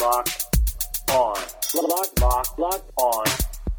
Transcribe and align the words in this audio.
Locked 0.00 0.46
on. 1.10 1.34
Lock, 1.74 2.20
lock, 2.20 2.58
lock 2.58 2.84
on. 2.96 3.24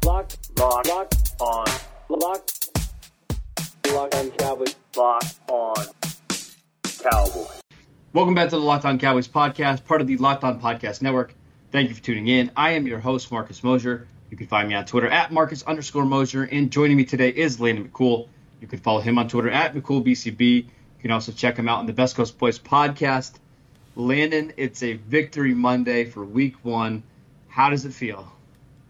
Lock, 0.04 0.32
lock, 0.58 0.86
lock 0.86 1.12
on. 1.40 1.66
Lock, 2.10 2.50
lock 3.86 4.14
on 4.14 4.30
Cowboys. 4.32 4.76
Lock 4.94 5.24
on 5.48 5.86
Cowboys. 6.84 7.62
Welcome 8.12 8.34
back 8.34 8.50
to 8.50 8.56
the 8.56 8.62
Locked 8.62 8.84
On 8.84 8.98
Cowboys 8.98 9.28
podcast, 9.28 9.86
part 9.86 10.02
of 10.02 10.08
the 10.08 10.18
Locked 10.18 10.44
On 10.44 10.60
Podcast 10.60 11.00
Network. 11.00 11.34
Thank 11.72 11.88
you 11.88 11.94
for 11.94 12.02
tuning 12.02 12.28
in. 12.28 12.50
I 12.54 12.72
am 12.72 12.86
your 12.86 12.98
host, 12.98 13.32
Marcus 13.32 13.64
Mosher. 13.64 14.06
You 14.30 14.36
can 14.36 14.46
find 14.46 14.68
me 14.68 14.74
on 14.74 14.84
Twitter 14.84 15.08
at 15.08 15.32
Marcus 15.32 15.62
underscore 15.62 16.04
Mosher. 16.04 16.42
And 16.42 16.70
joining 16.70 16.98
me 16.98 17.06
today 17.06 17.30
is 17.30 17.58
Landon 17.60 17.88
McCool. 17.88 18.28
You 18.60 18.66
can 18.66 18.78
follow 18.80 19.00
him 19.00 19.18
on 19.18 19.28
Twitter 19.28 19.50
at 19.50 19.74
McCoolBCB. 19.74 20.40
You 20.64 20.64
can 21.00 21.12
also 21.12 21.32
check 21.32 21.56
him 21.56 21.66
out 21.66 21.78
on 21.78 21.86
the 21.86 21.94
Best 21.94 22.14
Coast 22.14 22.36
Boys 22.36 22.58
podcast. 22.58 23.38
Landon, 23.96 24.52
it's 24.56 24.82
a 24.82 24.94
victory 24.94 25.54
Monday 25.54 26.04
for 26.04 26.24
week 26.24 26.64
one. 26.64 27.02
How 27.48 27.70
does 27.70 27.84
it 27.84 27.92
feel? 27.92 28.30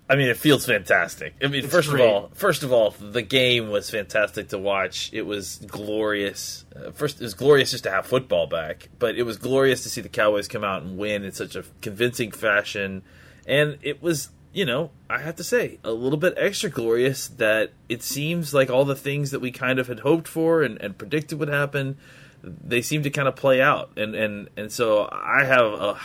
I 0.09 0.17
mean, 0.17 0.27
it 0.29 0.37
feels 0.37 0.67
fantastic. 0.67 1.35
I 1.41 1.47
mean, 1.47 1.63
It's 1.65 1.73
first 1.73 1.89
great. 1.89 2.05
of 2.05 2.11
all, 2.11 2.31
first 2.35 2.63
of 2.65 2.73
all, 2.73 2.91
the 2.91 3.23
game 3.23 3.71
was 3.71 3.89
fantastic 3.91 4.49
to 4.49 4.59
watch. 4.59 5.09
It 5.13 5.23
was 5.23 5.59
glorious. 5.69 6.65
Uh, 6.75 6.91
first, 6.91 7.21
it 7.21 7.23
was 7.23 7.35
glorious 7.35 7.71
just 7.71 7.85
to 7.85 7.91
have 7.93 8.07
football 8.07 8.49
back, 8.49 8.89
but 8.99 9.15
it 9.15 9.23
was 9.23 9.37
glorious 9.37 9.85
to 9.85 9.89
see 9.89 10.01
the 10.01 10.09
Cowboys 10.09 10.49
come 10.49 10.65
out 10.65 10.83
and 10.83 10.99
win 10.99 11.23
in 11.25 11.31
such 11.31 11.55
a 11.55 11.65
convincing 11.81 12.33
fashion. 12.33 13.03
And 13.47 13.79
it 13.83 14.03
was, 14.03 14.31
you 14.53 14.65
know, 14.65 14.91
I 15.09 15.21
have 15.21 15.37
to 15.37 15.45
say, 15.45 15.79
a 15.85 15.93
little 15.93 16.19
bit 16.19 16.35
extra 16.37 16.71
glorious 16.71 17.29
that 17.29 17.71
it 17.89 18.03
seems 18.03 18.53
like 18.53 18.69
all 18.69 18.85
the 18.85 18.97
things 18.97 19.31
that 19.31 19.41
we 19.41 19.53
kind 19.53 19.79
of 19.79 19.87
had 19.87 20.01
hoped 20.01 20.27
for 20.27 20.63
and, 20.65 20.77
and 20.83 20.99
predicted 20.99 21.39
would 21.39 21.49
happen, 21.49 21.97
they 22.43 22.83
seem 22.83 23.03
to 23.03 23.11
kind 23.11 23.29
of 23.29 23.37
play 23.37 23.61
out. 23.61 23.97
And 23.97 24.15
and 24.15 24.49
and 24.57 24.73
so 24.73 25.09
I 25.11 25.45
have 25.45 25.65
a 25.65 25.99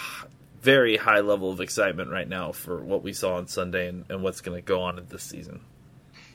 very 0.61 0.97
high 0.97 1.19
level 1.19 1.51
of 1.51 1.61
excitement 1.61 2.09
right 2.09 2.27
now 2.27 2.51
for 2.51 2.83
what 2.83 3.03
we 3.03 3.13
saw 3.13 3.35
on 3.35 3.47
Sunday 3.47 3.87
and, 3.87 4.05
and 4.09 4.23
what's 4.23 4.41
going 4.41 4.57
to 4.57 4.61
go 4.61 4.81
on 4.81 4.97
in 4.97 5.05
this 5.07 5.23
season. 5.23 5.61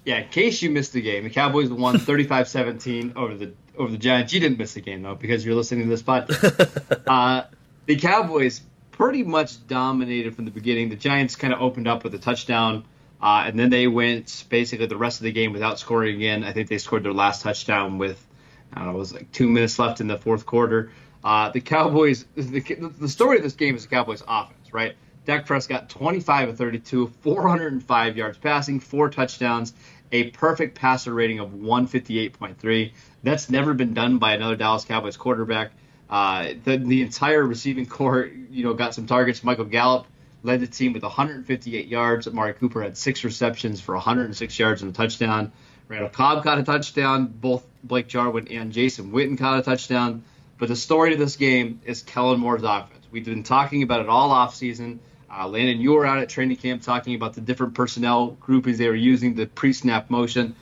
Yeah, 0.05 0.19
in 0.19 0.29
case 0.29 0.63
you 0.63 0.71
missed 0.71 0.93
the 0.93 1.03
game, 1.03 1.25
the 1.25 1.31
Cowboys 1.31 1.69
won 1.69 1.97
35-17 1.99 3.17
over 3.17 3.35
the 3.35 3.53
over 3.77 3.91
the 3.91 3.99
Giants. 3.99 4.33
You 4.33 4.41
didn't 4.41 4.59
miss 4.59 4.75
the 4.75 4.81
game 4.81 5.03
though 5.03 5.15
because 5.15 5.45
you're 5.45 5.55
listening 5.55 5.85
to 5.85 5.91
this 5.91 6.03
podcast. 6.03 7.03
uh, 7.07 7.47
the 7.87 7.97
Cowboys 7.97 8.63
pretty 8.93 9.23
much 9.23 9.67
dominated 9.67 10.37
from 10.37 10.45
the 10.45 10.51
beginning. 10.51 10.91
The 10.91 10.97
Giants 10.97 11.37
kind 11.37 11.53
of 11.53 11.61
opened 11.61 11.89
up 11.89 12.05
with 12.05 12.15
a 12.15 12.19
touchdown, 12.19 12.85
uh, 13.21 13.45
and 13.47 13.59
then 13.59 13.71
they 13.71 13.87
went 13.87 14.45
basically 14.49 14.87
the 14.87 14.97
rest 14.97 15.21
of 15.21 15.25
the 15.25 15.33
game 15.33 15.53
without 15.53 15.79
scoring 15.79 16.17
again. 16.17 16.45
I 16.45 16.53
think 16.53 16.69
they 16.69 16.79
scored 16.79 17.03
their 17.03 17.13
last 17.13 17.43
touchdown 17.43 17.99
with 17.99 18.25
I 18.73 18.81
don't 18.81 18.89
know, 18.89 18.95
it 18.95 18.99
was 18.99 19.13
like 19.13 19.33
two 19.33 19.49
minutes 19.49 19.79
left 19.79 20.01
in 20.01 20.07
the 20.07 20.19
fourth 20.19 20.47
quarter. 20.47 20.91
Uh, 21.23 21.51
the 21.51 21.61
Cowboys, 21.61 22.25
the, 22.35 22.61
the 22.99 23.09
story 23.09 23.37
of 23.37 23.43
this 23.43 23.55
game 23.55 23.77
is 23.77 23.83
the 23.83 23.91
Cowboys' 23.91 24.23
offense, 24.27 24.73
right? 24.73 24.97
Dak 25.27 25.47
Prescott, 25.47 25.91
25 25.91 26.51
of 26.51 26.59
32, 26.59 27.09
405 27.21 28.17
yards 28.17 28.39
passing, 28.39 28.81
four 28.81 29.11
touchdowns, 29.11 29.75
a 30.13 30.31
perfect 30.31 30.75
passer 30.75 31.13
rating 31.13 31.41
of 31.41 31.51
158.3. 31.51 32.93
That's 33.23 33.51
never 33.51 33.75
been 33.75 33.93
done 33.93 34.19
by 34.19 34.33
another 34.33 34.57
Dallas 34.57 34.85
Cowboys 34.85 35.17
quarterback. 35.17 35.73
Uh, 36.09 36.55
the, 36.65 36.79
the 36.79 37.03
entire 37.03 37.47
receiving 37.47 37.87
corps, 37.87 38.31
you 38.51 38.65
know, 38.65 38.75
got 38.75 38.95
some 38.95 39.07
targets. 39.07 39.45
Michael 39.45 39.67
Gallup 39.67 40.07
led 40.43 40.61
the 40.61 40.67
team 40.67 40.93
with 40.93 41.03
158 41.03 41.87
yards. 41.87 42.27
Amari 42.27 42.55
Cooper 42.55 42.83
had 42.83 42.97
six 42.97 43.23
receptions 43.23 43.81
for 43.81 43.95
106 43.95 44.59
yards 44.59 44.83
and 44.83 44.91
a 44.91 44.95
touchdown. 44.95 45.53
Randall 45.91 46.09
Cobb 46.09 46.45
caught 46.45 46.59
a 46.59 46.63
touchdown. 46.63 47.27
Both 47.27 47.67
Blake 47.83 48.07
Jarwin 48.07 48.47
and 48.49 48.73
Jason 48.73 49.11
Witten 49.11 49.37
caught 49.37 49.59
a 49.59 49.63
touchdown. 49.63 50.23
But 50.57 50.69
the 50.69 50.77
story 50.77 51.11
to 51.11 51.17
this 51.17 51.35
game 51.35 51.81
is 51.85 52.03
Kellen 52.03 52.39
Moore's 52.39 52.63
offense. 52.63 53.05
We've 53.11 53.25
been 53.25 53.43
talking 53.43 53.83
about 53.83 54.01
it 54.01 54.09
all 54.09 54.31
offseason. 54.31 55.01
Uh, 55.29 55.49
Landon, 55.49 55.81
you 55.81 55.93
were 55.93 56.07
out 56.07 56.19
at 56.19 56.29
training 56.29 56.59
camp 56.59 56.83
talking 56.83 57.17
about 57.17 57.35
the 57.35 57.41
different 57.41 57.75
personnel 57.75 58.29
groupings 58.41 58.79
they 58.79 58.87
were 58.87 58.95
using, 58.95 59.35
the 59.35 59.47
pre-snap 59.47 60.11
motion. 60.11 60.55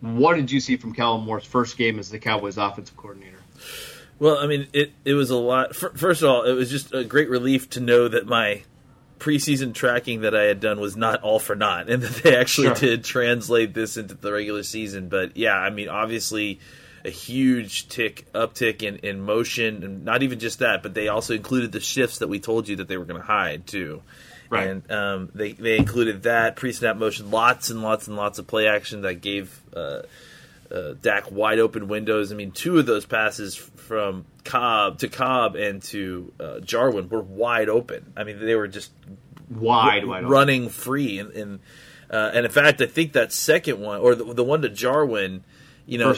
What 0.00 0.34
did 0.34 0.50
you 0.50 0.58
see 0.58 0.76
from 0.76 0.92
Kellen 0.92 1.24
Moore's 1.24 1.44
first 1.44 1.76
game 1.76 2.00
as 2.00 2.10
the 2.10 2.18
Cowboys 2.18 2.58
offensive 2.58 2.96
coordinator? 2.96 3.38
Well, 4.18 4.38
I 4.38 4.48
mean, 4.48 4.66
it, 4.72 4.92
it 5.04 5.14
was 5.14 5.30
a 5.30 5.36
lot. 5.36 5.76
fir- 5.76 5.92
First 5.94 6.22
of 6.22 6.30
all, 6.30 6.42
it 6.42 6.52
was 6.52 6.68
just 6.68 6.92
a 6.92 7.04
great 7.04 7.28
relief 7.28 7.70
to 7.70 7.80
know 7.80 8.08
that 8.08 8.26
my 8.26 8.62
preseason 9.18 9.74
tracking 9.74 10.22
that 10.22 10.34
I 10.34 10.42
had 10.44 10.60
done 10.60 10.80
was 10.80 10.96
not 10.96 11.22
all 11.22 11.38
for 11.38 11.54
naught, 11.54 11.88
and 11.90 12.02
that 12.02 12.22
they 12.22 12.36
actually 12.36 12.68
Sure. 12.68 12.74
did 12.76 13.04
translate 13.04 13.74
this 13.74 13.96
into 13.96 14.14
the 14.14 14.32
regular 14.32 14.62
season. 14.62 15.08
But 15.08 15.36
yeah, 15.36 15.54
I 15.56 15.70
mean, 15.70 15.88
obviously, 15.88 16.60
a 17.04 17.10
huge 17.10 17.88
tick 17.88 18.26
uptick 18.32 18.82
in, 18.82 18.96
in 18.98 19.20
motion, 19.20 19.82
and 19.82 20.04
not 20.04 20.22
even 20.22 20.38
just 20.38 20.60
that, 20.60 20.82
but 20.82 20.94
they 20.94 21.08
also 21.08 21.34
included 21.34 21.72
the 21.72 21.80
shifts 21.80 22.18
that 22.18 22.28
we 22.28 22.40
told 22.40 22.68
you 22.68 22.76
that 22.76 22.88
they 22.88 22.96
were 22.96 23.04
going 23.04 23.20
to 23.20 23.26
hide 23.26 23.66
too. 23.66 24.02
Right. 24.50 24.68
And 24.68 24.90
um, 24.90 25.30
they 25.34 25.52
they 25.52 25.76
included 25.78 26.24
that 26.24 26.56
pre 26.56 26.72
snap 26.72 26.96
motion, 26.96 27.30
lots 27.30 27.70
and 27.70 27.82
lots 27.82 28.06
and 28.08 28.16
lots 28.16 28.38
of 28.38 28.46
play 28.46 28.66
action 28.68 29.02
that 29.02 29.14
gave. 29.20 29.60
Uh, 29.74 30.02
uh, 30.74 30.94
Dak 31.00 31.30
wide 31.30 31.58
open 31.60 31.86
windows. 31.88 32.32
I 32.32 32.34
mean, 32.34 32.50
two 32.50 32.78
of 32.78 32.86
those 32.86 33.06
passes 33.06 33.54
from 33.54 34.24
Cobb 34.44 34.98
to 34.98 35.08
Cobb 35.08 35.54
and 35.56 35.82
to 35.84 36.32
uh, 36.40 36.60
Jarwin 36.60 37.08
were 37.08 37.22
wide 37.22 37.68
open. 37.68 38.12
I 38.16 38.24
mean, 38.24 38.44
they 38.44 38.54
were 38.56 38.68
just 38.68 38.92
Wide, 39.50 40.06
wide 40.06 40.24
open. 40.24 40.30
running 40.30 40.68
free. 40.68 41.18
And 41.18 41.30
and, 41.32 41.60
uh, 42.10 42.30
and 42.34 42.44
in 42.46 42.50
fact, 42.50 42.80
I 42.80 42.86
think 42.86 43.12
that 43.12 43.32
second 43.32 43.80
one 43.80 44.00
or 44.00 44.14
the, 44.14 44.34
the 44.34 44.44
one 44.44 44.62
to 44.62 44.68
Jarwin, 44.68 45.44
you 45.86 45.98
know, 45.98 46.12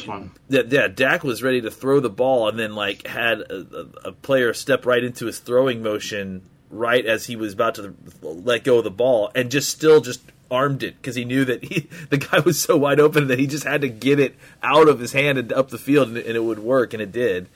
that 0.48 0.70
yeah, 0.72 0.88
Dak 0.88 1.22
was 1.24 1.42
ready 1.42 1.60
to 1.60 1.70
throw 1.70 2.00
the 2.00 2.10
ball 2.10 2.48
and 2.48 2.58
then 2.58 2.74
like 2.74 3.06
had 3.06 3.40
a, 3.40 3.88
a 4.06 4.12
player 4.12 4.54
step 4.54 4.86
right 4.86 5.02
into 5.02 5.26
his 5.26 5.38
throwing 5.38 5.82
motion 5.82 6.42
right 6.70 7.04
as 7.06 7.26
he 7.26 7.36
was 7.36 7.52
about 7.52 7.76
to 7.76 7.94
let 8.22 8.64
go 8.64 8.78
of 8.78 8.84
the 8.84 8.90
ball 8.90 9.30
and 9.34 9.50
just 9.50 9.70
still 9.70 10.00
just 10.00 10.20
armed 10.50 10.82
it 10.82 10.96
because 10.96 11.14
he 11.14 11.24
knew 11.24 11.44
that 11.44 11.64
he, 11.64 11.88
the 12.10 12.18
guy 12.18 12.40
was 12.40 12.60
so 12.60 12.76
wide 12.76 13.00
open 13.00 13.28
that 13.28 13.38
he 13.38 13.46
just 13.46 13.64
had 13.64 13.80
to 13.82 13.88
get 13.88 14.20
it 14.20 14.36
out 14.62 14.88
of 14.88 14.98
his 14.98 15.12
hand 15.12 15.38
and 15.38 15.52
up 15.52 15.70
the 15.70 15.78
field 15.78 16.08
and, 16.08 16.16
and 16.18 16.36
it 16.36 16.44
would 16.44 16.58
work 16.58 16.92
and 16.92 17.02
it 17.02 17.12
did. 17.12 17.48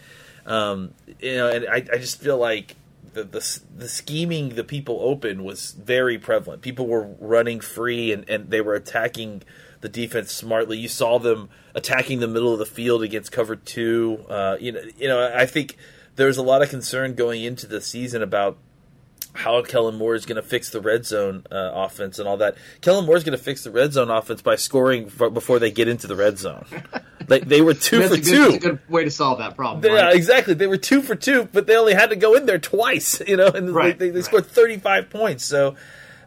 Um, 0.47 0.95
you 1.21 1.37
know, 1.37 1.49
and 1.49 1.67
I, 1.69 1.77
I 1.77 1.99
just 1.99 2.21
feel 2.21 2.39
like 2.39 2.77
the, 3.13 3.25
the 3.25 3.61
the 3.77 3.89
scheming 3.89 4.51
the 4.51 4.65
people 4.65 4.99
open 5.01 5.45
was 5.45 5.73
very 5.73 6.19
prevalent. 6.19 6.63
People 6.63 6.87
were 6.87 7.09
running 7.21 7.61
free 7.61 8.13
and, 8.13 8.29
and 8.29 8.51
they 8.51 8.61
were 8.61 8.75
attacking 8.75 9.43
the 9.81 9.89
defense 9.89 10.33
smartly. 10.33 10.79
You 10.79 10.89
saw 10.89 11.19
them 11.19 11.49
attacking 11.75 12.21
the 12.21 12.29
middle 12.29 12.53
of 12.53 12.59
the 12.59 12.67
field 12.67 13.03
against 13.03 13.33
cover 13.33 13.57
two. 13.57 14.25
Uh, 14.29 14.57
you 14.61 14.73
know, 14.73 14.83
you 14.99 15.09
know, 15.09 15.33
I 15.35 15.47
think 15.47 15.77
there's 16.17 16.37
a 16.37 16.43
lot 16.43 16.63
of 16.63 16.71
concern 16.71 17.15
going 17.15 17.43
into 17.43 17.67
the 17.67 17.81
season 17.81 18.23
about 18.23 18.59
how 19.41 19.63
Kellen 19.63 19.97
Moore 19.97 20.15
is 20.15 20.27
going 20.27 20.37
to 20.37 20.43
fix 20.43 20.71
the 20.71 20.81
red 20.81 21.05
zone 21.07 21.45
uh, 21.51 21.71
offense 21.75 22.19
and 22.19 22.29
all 22.29 22.37
that. 22.39 22.57
Kellen 22.81 23.07
Moore 23.07 23.17
is 23.17 23.25
going 23.25 23.37
to 23.37 23.43
fix 23.43 23.65
the 23.65 23.71
red 23.71 23.93
zone 23.93 24.11
offense 24.11 24.43
by 24.43 24.57
scoring 24.57 25.07
f- 25.07 25.33
before 25.33 25.59
they 25.59 25.71
get 25.71 25.89
into 25.89 26.07
the 26.07 26.17
red 26.17 26.39
zone. 26.39 26.65
they, 27.27 27.41
they 27.41 27.61
were 27.63 27.75
two 27.75 27.99
That's 28.01 28.15
for 28.15 28.21
a, 28.21 28.23
good, 28.23 28.31
two. 28.31 28.43
that's 28.45 28.55
a 28.65 28.69
good 28.69 28.79
way 28.89 29.05
to 29.05 29.11
solve 29.11 29.39
that 29.39 29.57
problem. 29.57 29.85
Yeah, 29.85 30.03
right? 30.03 30.15
exactly. 30.15 30.55
They 30.55 30.67
were 30.67 30.77
two 30.77 31.03
for 31.03 31.15
two, 31.15 31.49
but 31.53 31.67
they 31.67 31.77
only 31.77 31.95
had 31.95 32.11
to 32.11 32.17
go 32.17 32.35
in 32.35 32.47
there 32.47 32.59
twice, 32.59 33.21
you 33.27 33.37
know, 33.37 33.49
and 33.49 33.75
Right, 33.75 33.99
they, 33.99 34.07
they, 34.07 34.11
they 34.11 34.19
right. 34.21 34.25
scored 34.25 34.47
35 34.47 35.11
points. 35.11 35.45
So, 35.45 35.77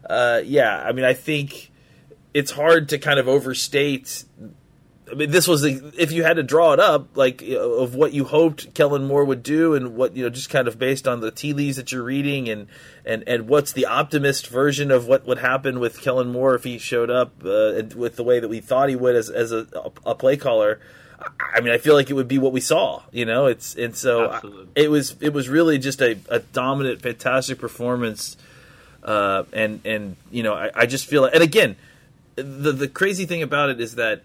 uh, 0.10 0.42
yeah, 0.44 0.82
I 0.84 0.92
mean, 0.92 1.06
I 1.06 1.14
think 1.14 1.72
it's 2.34 2.52
hard 2.52 2.90
to 2.90 2.98
kind 2.98 3.20
of 3.20 3.28
overstate. 3.28 4.26
I 5.14 5.16
mean, 5.16 5.30
this 5.30 5.48
was 5.48 5.64
a, 5.64 6.02
if 6.02 6.12
you 6.12 6.24
had 6.24 6.38
to 6.38 6.44
draw 6.44 6.74
it 6.74 6.80
up, 6.80 7.16
like 7.16 7.44
you 7.44 7.54
know, 7.54 7.74
of 7.74 7.94
what 7.94 8.14
you 8.14 8.24
hoped 8.24 8.74
Kellen 8.74 9.06
Moore 9.06 9.24
would 9.24 9.44
do, 9.44 9.76
and 9.76 9.96
what 9.96 10.16
you 10.16 10.24
know, 10.24 10.30
just 10.32 10.50
kind 10.50 10.68
of 10.68 10.80
based 10.80 11.08
on 11.08 11.20
the 11.20 11.30
tea 11.30 11.54
leaves 11.54 11.78
that 11.78 11.92
you're 11.92 12.02
reading, 12.02 12.50
and 12.50 12.68
and 13.06 13.24
and 13.28 13.48
what's 13.48 13.74
the 13.74 13.86
optimist 13.86 14.48
version 14.48 14.90
of 14.90 15.08
what 15.08 15.28
would 15.28 15.38
happen 15.38 15.80
with 15.80 16.02
Kellen 16.02 16.32
Moore 16.32 16.56
if 16.56 16.64
he 16.64 16.80
showed 16.80 17.12
up 17.12 17.32
uh, 17.46 17.84
with 17.96 18.16
the 18.16 18.24
way 18.24 18.40
that 18.40 18.50
we 18.50 18.60
thought 18.60 18.90
he 18.90 18.96
would 18.96 19.16
as 19.16 19.30
as 19.30 19.52
a, 19.52 19.68
a 20.04 20.16
play 20.16 20.36
caller. 20.36 20.80
I 21.40 21.62
mean, 21.62 21.72
I 21.72 21.78
feel 21.78 21.94
like 21.94 22.10
it 22.10 22.14
would 22.14 22.28
be 22.28 22.40
what 22.40 22.52
we 22.52 22.60
saw, 22.60 23.04
you 23.12 23.26
know. 23.26 23.46
It's 23.46 23.76
and 23.76 23.96
so 23.96 24.66
it 24.74 24.90
was 24.90 25.16
it 25.22 25.32
was 25.32 25.48
really 25.48 25.78
just 25.78 26.02
a, 26.02 26.18
a 26.28 26.40
dominant, 26.40 27.04
fantastic 27.04 27.60
performance, 27.60 28.36
uh, 29.04 29.44
and 29.54 29.80
and 29.86 30.16
you 30.32 30.42
know 30.42 30.56
I, 30.56 30.72
I 30.74 30.86
just 30.88 31.06
feel 31.06 31.26
and 31.26 31.44
again, 31.44 31.76
the 32.36 32.72
the 32.72 32.88
crazy 32.88 33.28
thing 33.28 33.44
about 33.44 33.70
it 33.70 33.80
is 33.80 33.94
that 33.96 34.24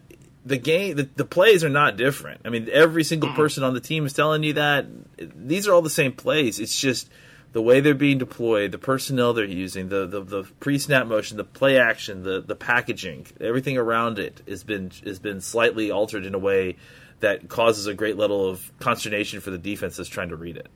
the 0.49 0.57
game 0.59 0.97
the, 0.97 1.09
the 1.17 1.25
plays 1.25 1.63
are 1.65 1.69
not 1.69 1.97
different. 1.97 2.41
I 2.45 2.49
mean, 2.51 2.69
every 2.73 3.05
single 3.05 3.33
person 3.35 3.63
on 3.63 3.75
the 3.75 3.81
team 3.81 4.07
is 4.07 4.13
telling 4.13 4.43
you 4.43 4.55
that 4.55 4.87
these 5.19 5.69
are 5.69 5.73
all 5.73 5.83
the 5.83 5.91
same 5.91 6.13
plays. 6.13 6.59
It's 6.59 6.79
just 6.79 7.09
the 7.53 7.63
way 7.63 7.81
they're 7.81 7.95
being 7.95 8.19
deployed, 8.19 8.73
the 8.73 8.79
personnel 8.79 9.33
they're 9.33 9.45
using, 9.45 9.89
the 9.89 10.07
the, 10.07 10.23
the 10.23 10.43
pre 10.61 10.79
snap 10.79 11.07
motion, 11.07 11.37
the 11.37 11.45
play 11.45 11.79
action, 11.79 12.23
the 12.23 12.41
the 12.41 12.57
packaging, 12.57 13.27
everything 13.41 13.79
around 13.79 14.19
it 14.19 14.43
has 14.49 14.65
been 14.65 14.91
has 15.05 15.19
been 15.19 15.41
slightly 15.41 15.91
altered 15.91 16.25
in 16.27 16.35
a 16.35 16.39
way 16.39 16.77
that 17.21 17.49
causes 17.49 17.87
a 17.87 17.95
great 17.95 18.17
level 18.17 18.49
of 18.49 18.71
consternation 18.79 19.41
for 19.41 19.51
the 19.51 19.59
defense 19.59 19.97
that's 19.97 20.09
trying 20.09 20.29
to 20.29 20.37
read 20.37 20.57
it. 20.57 20.69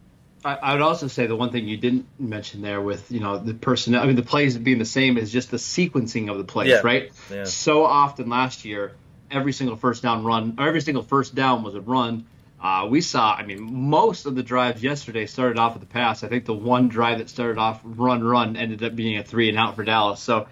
I, 0.44 0.54
I 0.56 0.72
would 0.72 0.82
also 0.82 1.06
say 1.06 1.26
the 1.28 1.36
one 1.36 1.52
thing 1.52 1.68
you 1.68 1.76
didn't 1.76 2.06
mention 2.18 2.62
there 2.62 2.80
with 2.80 3.10
you 3.12 3.20
know 3.20 3.38
the 3.38 3.54
personnel, 3.54 4.02
I 4.02 4.06
mean 4.06 4.16
the 4.16 4.22
plays 4.24 4.56
being 4.58 4.78
the 4.78 4.84
same 4.84 5.18
is 5.18 5.30
just 5.30 5.50
the 5.50 5.56
sequencing 5.58 6.30
of 6.30 6.38
the 6.38 6.44
plays, 6.44 6.68
Yeah. 6.68 6.80
right? 6.82 7.12
Yeah. 7.30 7.44
So 7.44 7.84
often 7.84 8.28
last 8.28 8.64
year, 8.64 8.92
every 9.32 9.52
single 9.52 9.76
first 9.76 10.02
down 10.02 10.24
run, 10.24 10.54
or 10.58 10.66
every 10.68 10.80
single 10.80 11.02
first 11.02 11.34
down 11.34 11.62
was 11.62 11.74
a 11.74 11.80
run. 11.80 12.26
Uh, 12.60 12.86
we 12.88 13.00
saw, 13.00 13.34
I 13.34 13.44
mean, 13.44 13.60
most 13.90 14.24
of 14.26 14.36
the 14.36 14.42
drives 14.42 14.82
yesterday 14.82 15.26
started 15.26 15.58
off 15.58 15.72
with 15.74 15.80
the 15.80 15.92
pass. 15.92 16.22
I 16.22 16.28
think 16.28 16.44
the 16.44 16.54
one 16.54 16.88
drive 16.88 17.18
that 17.18 17.28
started 17.28 17.58
off 17.58 17.80
run 17.84 18.22
run 18.22 18.56
ended 18.56 18.84
up 18.84 18.94
being 18.94 19.18
a 19.18 19.24
three 19.24 19.48
and 19.48 19.58
out 19.58 19.74
for 19.74 19.82
Dallas. 19.84 20.20
So 20.20 20.46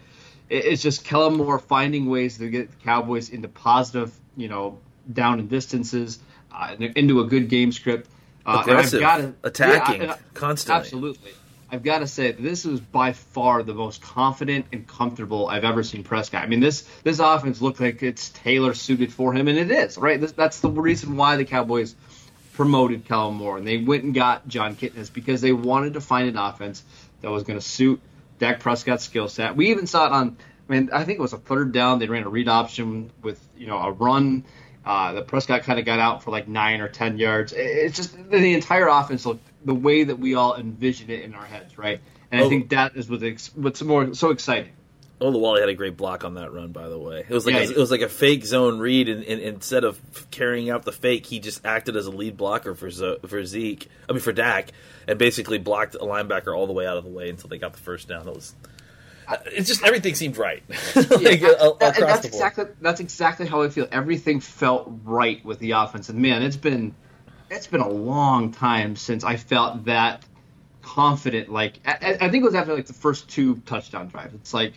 it, 0.48 0.64
it's 0.64 0.82
just 0.82 1.04
Kellen 1.04 1.34
Moore 1.36 1.60
finding 1.60 2.06
ways 2.10 2.38
to 2.38 2.48
get 2.50 2.70
the 2.70 2.76
Cowboys 2.84 3.28
into 3.28 3.46
positive, 3.46 4.12
you 4.36 4.48
know, 4.48 4.80
down 5.12 5.38
and 5.38 5.48
distances, 5.48 6.18
uh, 6.52 6.74
into 6.96 7.20
a 7.20 7.24
good 7.26 7.48
game 7.48 7.70
script. 7.70 8.08
Uh, 8.44 8.62
Aggressive, 8.62 9.00
gotta- 9.00 9.34
attacking 9.44 10.02
Yeah, 10.02 10.14
I- 10.14 10.18
constantly. 10.34 10.80
Absolutely. 10.80 11.30
I've 11.72 11.82
got 11.82 12.00
to 12.00 12.06
say 12.06 12.32
this 12.32 12.64
is 12.64 12.80
by 12.80 13.12
far 13.12 13.62
the 13.62 13.74
most 13.74 14.02
confident 14.02 14.66
and 14.72 14.86
comfortable 14.86 15.48
I've 15.48 15.64
ever 15.64 15.82
seen 15.82 16.02
Prescott. 16.02 16.42
I 16.42 16.46
mean, 16.46 16.60
this 16.60 16.82
this 17.02 17.18
offense 17.18 17.60
looked 17.60 17.80
like 17.80 18.02
it's 18.02 18.30
tailor 18.30 18.74
suited 18.74 19.12
for 19.12 19.32
him, 19.32 19.48
and 19.48 19.58
it 19.58 19.70
is 19.70 19.96
right. 19.96 20.20
This, 20.20 20.32
that's 20.32 20.60
the 20.60 20.70
reason 20.70 21.16
why 21.16 21.36
the 21.36 21.44
Cowboys 21.44 21.94
promoted 22.60 23.06
Kellen 23.06 23.36
Moore 23.36 23.56
and 23.56 23.66
they 23.66 23.78
went 23.78 24.04
and 24.04 24.12
got 24.12 24.46
Jon 24.46 24.76
Kitna 24.76 25.10
because 25.14 25.40
they 25.40 25.52
wanted 25.52 25.94
to 25.94 26.00
find 26.02 26.28
an 26.28 26.36
offense 26.36 26.84
that 27.22 27.30
was 27.30 27.42
going 27.42 27.58
to 27.58 27.64
suit 27.64 28.02
Dak 28.38 28.60
Prescott's 28.60 29.04
skill 29.04 29.28
set. 29.28 29.56
We 29.56 29.70
even 29.70 29.86
saw 29.86 30.04
it 30.06 30.12
on. 30.12 30.36
I 30.68 30.72
mean, 30.72 30.90
I 30.92 31.04
think 31.04 31.18
it 31.18 31.22
was 31.22 31.32
a 31.32 31.38
third 31.38 31.72
down. 31.72 32.00
They 32.00 32.06
ran 32.06 32.24
a 32.24 32.28
read 32.28 32.48
option 32.48 33.10
with 33.22 33.40
you 33.56 33.66
know 33.66 33.78
a 33.78 33.92
run. 33.92 34.44
Uh, 34.84 35.12
the 35.12 35.22
Prescott 35.22 35.62
kind 35.62 35.78
of 35.78 35.84
got 35.84 36.00
out 36.00 36.22
for 36.22 36.30
like 36.30 36.48
nine 36.48 36.80
or 36.80 36.88
ten 36.88 37.18
yards. 37.18 37.54
It's 37.54 37.96
just 37.96 38.30
the 38.30 38.54
entire 38.54 38.88
offense 38.88 39.24
looked 39.24 39.49
the 39.64 39.74
way 39.74 40.04
that 40.04 40.18
we 40.18 40.34
all 40.34 40.56
envision 40.56 41.10
it 41.10 41.22
in 41.22 41.34
our 41.34 41.44
heads, 41.44 41.76
right? 41.78 42.00
And 42.32 42.40
I 42.40 42.44
Oh. 42.44 42.48
think 42.48 42.70
that 42.70 42.96
is 42.96 43.08
what's 43.10 43.22
ex- 43.22 43.50
what's 43.54 43.82
more 43.82 44.14
so 44.14 44.30
exciting. 44.30 44.72
Olawale 45.20 45.60
had 45.60 45.68
a 45.68 45.74
great 45.74 45.98
block 45.98 46.24
on 46.24 46.34
that 46.36 46.50
run, 46.50 46.72
by 46.72 46.88
the 46.88 46.98
way. 46.98 47.20
It 47.28 47.34
was 47.34 47.44
like 47.44 47.54
Yeah, 47.54 47.60
a, 47.62 47.70
it 47.72 47.76
was 47.76 47.90
like 47.90 48.00
a 48.00 48.08
fake 48.08 48.46
zone 48.46 48.78
read, 48.78 49.06
and, 49.10 49.22
and 49.24 49.38
instead 49.38 49.84
of 49.84 50.00
carrying 50.30 50.70
out 50.70 50.84
the 50.84 50.92
fake, 50.92 51.26
he 51.26 51.40
just 51.40 51.66
acted 51.66 51.94
as 51.96 52.06
a 52.06 52.10
lead 52.10 52.38
blocker 52.38 52.74
for 52.74 52.90
Zo- 52.90 53.18
for 53.26 53.44
Zeke. 53.44 53.88
I 54.08 54.12
mean 54.12 54.22
for 54.22 54.32
Dak, 54.32 54.70
and 55.06 55.18
basically 55.18 55.58
blocked 55.58 55.94
a 55.94 55.98
linebacker 55.98 56.56
all 56.56 56.66
the 56.66 56.72
way 56.72 56.86
out 56.86 56.96
of 56.96 57.04
the 57.04 57.10
way 57.10 57.28
until 57.28 57.50
they 57.50 57.58
got 57.58 57.74
the 57.74 57.80
first 57.80 58.08
down. 58.08 58.26
It 58.28 58.34
was. 58.34 58.54
It's 59.46 59.68
just 59.68 59.84
everything 59.84 60.14
seemed 60.16 60.38
right, 60.38 60.62
like, 60.96 61.40
Yeah, 61.40 61.48
uh, 61.50 61.74
that- 61.78 61.96
that's 61.98 62.24
exactly 62.24 62.64
that's 62.80 63.00
exactly 63.00 63.46
how 63.46 63.62
I 63.62 63.68
feel. 63.68 63.86
Everything 63.92 64.40
felt 64.40 64.90
right 65.04 65.44
with 65.44 65.58
the 65.58 65.72
offense, 65.72 66.08
and 66.08 66.18
man, 66.18 66.42
it's 66.42 66.56
been 66.56 66.94
it's 67.50 67.66
been 67.66 67.80
a 67.80 67.88
long 67.88 68.52
time 68.52 68.96
since 68.96 69.24
I 69.24 69.36
felt 69.36 69.84
that 69.86 70.24
confident. 70.82 71.50
Like 71.50 71.80
I, 71.84 72.16
I 72.20 72.28
think 72.30 72.42
it 72.42 72.44
was 72.44 72.54
after 72.54 72.74
like 72.74 72.86
the 72.86 72.92
first 72.92 73.28
two 73.28 73.56
touchdown 73.66 74.08
drives. 74.08 74.34
It's 74.34 74.54
like 74.54 74.74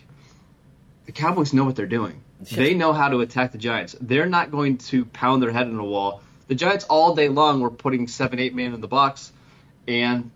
the 1.06 1.12
Cowboys 1.12 1.52
know 1.52 1.64
what 1.64 1.76
they're 1.76 1.86
doing. 1.86 2.20
They 2.50 2.74
know 2.74 2.92
how 2.92 3.08
to 3.08 3.20
attack 3.20 3.52
the 3.52 3.58
Giants. 3.58 3.96
They're 3.98 4.26
not 4.26 4.50
going 4.50 4.76
to 4.78 5.06
pound 5.06 5.42
their 5.42 5.50
head 5.50 5.66
on 5.66 5.78
a 5.78 5.84
wall. 5.84 6.20
The 6.48 6.54
Giants 6.54 6.84
all 6.84 7.14
day 7.14 7.30
long 7.30 7.60
were 7.60 7.70
putting 7.70 8.06
seven, 8.06 8.38
eight 8.38 8.54
man 8.54 8.74
in 8.74 8.82
the 8.82 8.88
box, 8.88 9.32
and 9.88 10.30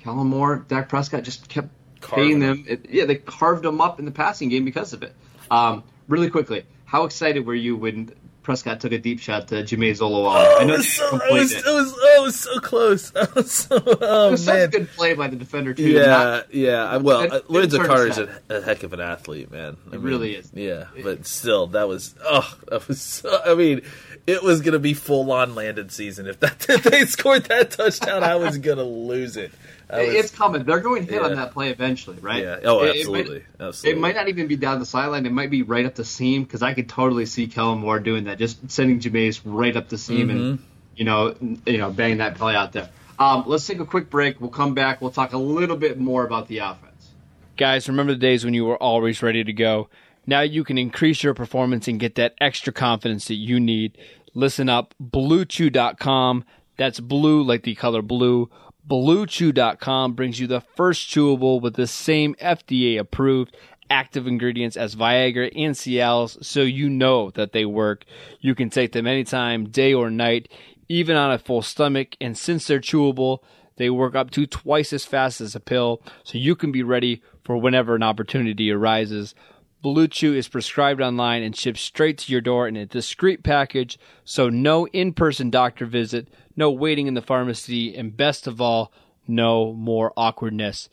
Kellen 0.00 0.26
Moore, 0.26 0.64
Dak 0.66 0.88
Prescott 0.88 1.22
just 1.22 1.48
kept 1.48 1.68
Carving 2.00 2.24
paying 2.24 2.38
them. 2.40 2.64
them. 2.64 2.66
It, 2.68 2.90
yeah, 2.90 3.04
they 3.04 3.14
carved 3.14 3.62
them 3.62 3.80
up 3.80 4.00
in 4.00 4.06
the 4.06 4.10
passing 4.10 4.48
game 4.48 4.64
because 4.64 4.92
of 4.92 5.04
it. 5.04 5.14
Um, 5.52 5.84
really 6.08 6.30
quickly, 6.30 6.64
how 6.84 7.04
excited 7.04 7.46
were 7.46 7.54
you 7.54 7.76
when 7.76 8.12
Prescott 8.42 8.80
took 8.80 8.92
a 8.92 8.98
deep 8.98 9.20
shot 9.20 9.48
to 9.48 9.62
Jamize 9.62 9.98
Olawale? 9.98 10.58
I 10.58 10.62
it 10.62 10.66
know 10.66 10.74
was 10.76 10.92
so, 10.92 11.16
it 11.16 11.32
was, 11.32 11.52
it. 11.52 11.58
it 11.58 11.72
was, 11.72 11.94
oh, 11.96 12.16
it 12.18 12.22
was 12.22 12.40
so 12.40 12.58
close. 12.60 13.14
I 13.16 13.26
was 13.34 13.50
so, 13.52 13.82
oh 13.86 14.28
It 14.28 14.30
was 14.32 14.44
such 14.44 14.58
a 14.58 14.68
good 14.68 14.90
play 14.90 15.14
by 15.14 15.28
the 15.28 15.36
defender 15.36 15.74
too. 15.74 15.88
Yeah, 15.88 16.06
Not- 16.06 16.54
yeah. 16.54 16.96
Well, 16.96 17.20
It- 17.22 17.32
uh, 17.32 17.40
Lorenzo 17.48 17.76
turned 17.78 17.88
Carter's 17.88 18.16
his 18.16 18.28
a, 18.48 18.54
a 18.56 18.62
heck 18.62 18.82
of 18.82 18.92
an 18.92 19.00
athlete, 19.00 19.50
man. 19.50 19.76
I 19.88 19.92
He 19.92 19.96
really 19.98 20.34
is. 20.34 20.50
Yeah, 20.54 20.86
but 21.02 21.26
still, 21.26 21.68
that 21.68 21.88
was 21.88 22.14
oh, 22.24 22.56
that 22.68 22.86
was. 22.88 23.00
So, 23.00 23.40
I 23.44 23.54
mean, 23.54 23.82
it 24.26 24.42
was 24.42 24.60
going 24.60 24.72
to 24.72 24.78
be 24.78 24.94
full 24.94 25.30
on 25.32 25.54
landed 25.54 25.92
season 25.92 26.26
if 26.26 26.40
that 26.40 26.66
if 26.68 26.82
they 26.82 27.04
scored 27.06 27.44
that 27.44 27.70
touchdown. 27.72 28.22
I 28.24 28.36
was 28.36 28.58
going 28.58 28.78
to 28.78 28.84
lose 28.84 29.36
it. 29.36 29.52
I 29.92 30.04
was- 30.06 30.14
it's 30.14 30.30
coming. 30.30 30.64
They're 30.64 30.80
going 30.80 31.06
to 31.06 31.12
hit 31.12 31.20
Yeah. 31.22 31.28
on 31.28 31.34
that 31.36 31.52
play 31.52 31.70
eventually, 31.70 32.16
right? 32.20 32.42
Yeah. 32.42 32.58
Oh, 32.64 32.80
It- 32.82 32.96
it 32.96 33.08
might- 33.08 33.20
absolutely, 33.20 33.42
absolutely. 33.60 33.98
It 33.98 34.00
might 34.00 34.14
not 34.14 34.28
even 34.28 34.46
be 34.46 34.56
down 34.56 34.78
the 34.80 34.86
sideline. 34.86 35.26
It 35.26 35.32
might 35.32 35.50
be 35.50 35.62
right 35.62 35.84
up 35.86 35.94
the 35.94 36.04
seam 36.04 36.44
because 36.44 36.62
I 36.62 36.72
could 36.74 36.88
totally 36.88 37.26
see 37.26 37.46
Kellen 37.46 37.78
Moore 37.80 37.98
doing 38.00 38.24
that, 38.24 38.38
just 38.38 38.70
sending 38.70 39.00
Jamize 39.00 39.40
right 39.44 39.76
up 39.76 39.88
the 39.88 39.98
seam 39.98 40.30
and 40.30 40.40
Mm-hmm. 40.40 40.62
you 40.96 41.04
know, 41.04 41.34
you 41.66 41.78
know, 41.78 41.90
bang 41.90 42.18
that 42.18 42.36
play 42.36 42.54
out 42.54 42.72
there. 42.72 42.88
Um, 43.18 43.44
let's 43.46 43.66
take 43.66 43.78
a 43.80 43.84
quick 43.84 44.10
break. 44.10 44.40
We'll 44.40 44.50
come 44.50 44.74
back. 44.74 45.00
We'll 45.00 45.10
talk 45.10 45.32
a 45.32 45.38
little 45.38 45.76
bit 45.76 45.98
more 46.00 46.24
about 46.24 46.48
the 46.48 46.58
offense. 46.58 47.10
Guys, 47.56 47.88
remember 47.88 48.12
the 48.14 48.18
days 48.18 48.44
when 48.44 48.54
you 48.54 48.64
were 48.64 48.76
always 48.82 49.22
ready 49.22 49.44
to 49.44 49.52
go. 49.52 49.88
Now 50.26 50.40
you 50.40 50.64
can 50.64 50.78
increase 50.78 51.22
your 51.22 51.34
performance 51.34 51.86
and 51.88 52.00
get 52.00 52.14
that 52.14 52.34
extra 52.40 52.72
confidence 52.72 53.26
that 53.26 53.34
you 53.34 53.60
need. 53.60 53.98
Listen 54.34 54.68
up, 54.68 54.94
bluechew.com. 55.02 56.44
That's 56.76 57.00
blue 57.00 57.42
like 57.42 57.62
the 57.62 57.74
color 57.74 58.02
blue. 58.02 58.50
BlueChew.com 58.88 60.14
brings 60.14 60.40
you 60.40 60.46
the 60.46 60.60
first 60.60 61.08
chewable 61.08 61.60
with 61.60 61.74
the 61.74 61.86
same 61.86 62.34
FDA 62.36 62.98
approved 62.98 63.56
active 63.88 64.26
ingredients 64.26 64.76
as 64.76 64.96
Viagra 64.96 65.52
and 65.54 65.74
Cialis, 65.74 66.42
so 66.42 66.62
you 66.62 66.88
know 66.88 67.30
that 67.30 67.52
they 67.52 67.64
work. 67.64 68.04
You 68.40 68.54
can 68.54 68.70
take 68.70 68.92
them 68.92 69.06
anytime, 69.06 69.68
day 69.68 69.92
or 69.92 70.10
night, 70.10 70.48
even 70.88 71.14
on 71.16 71.30
a 71.30 71.38
full 71.38 71.62
stomach. 71.62 72.16
And 72.20 72.36
since 72.36 72.66
they're 72.66 72.80
chewable, 72.80 73.40
they 73.76 73.90
work 73.90 74.14
up 74.14 74.30
to 74.32 74.46
twice 74.46 74.92
as 74.92 75.04
fast 75.04 75.40
as 75.40 75.54
a 75.54 75.60
pill, 75.60 76.02
so 76.24 76.38
you 76.38 76.56
can 76.56 76.72
be 76.72 76.82
ready 76.82 77.22
for 77.44 77.56
whenever 77.56 77.94
an 77.94 78.02
opportunity 78.02 78.70
arises. 78.70 79.34
Blue 79.82 80.06
Chew 80.06 80.32
is 80.32 80.46
prescribed 80.46 81.00
online 81.00 81.42
and 81.42 81.56
shipped 81.56 81.80
straight 81.80 82.16
to 82.18 82.30
your 82.30 82.40
door 82.40 82.68
in 82.68 82.76
a 82.76 82.86
discreet 82.86 83.42
package, 83.42 83.98
so 84.24 84.48
no 84.48 84.86
in 84.88 85.12
person 85.12 85.50
doctor 85.50 85.86
visit, 85.86 86.28
no 86.54 86.70
waiting 86.70 87.08
in 87.08 87.14
the 87.14 87.20
pharmacy, 87.20 87.96
and 87.96 88.16
best 88.16 88.46
of 88.46 88.60
all, 88.60 88.92
no 89.26 89.72
more 89.72 90.12
awkwardness. 90.16 90.88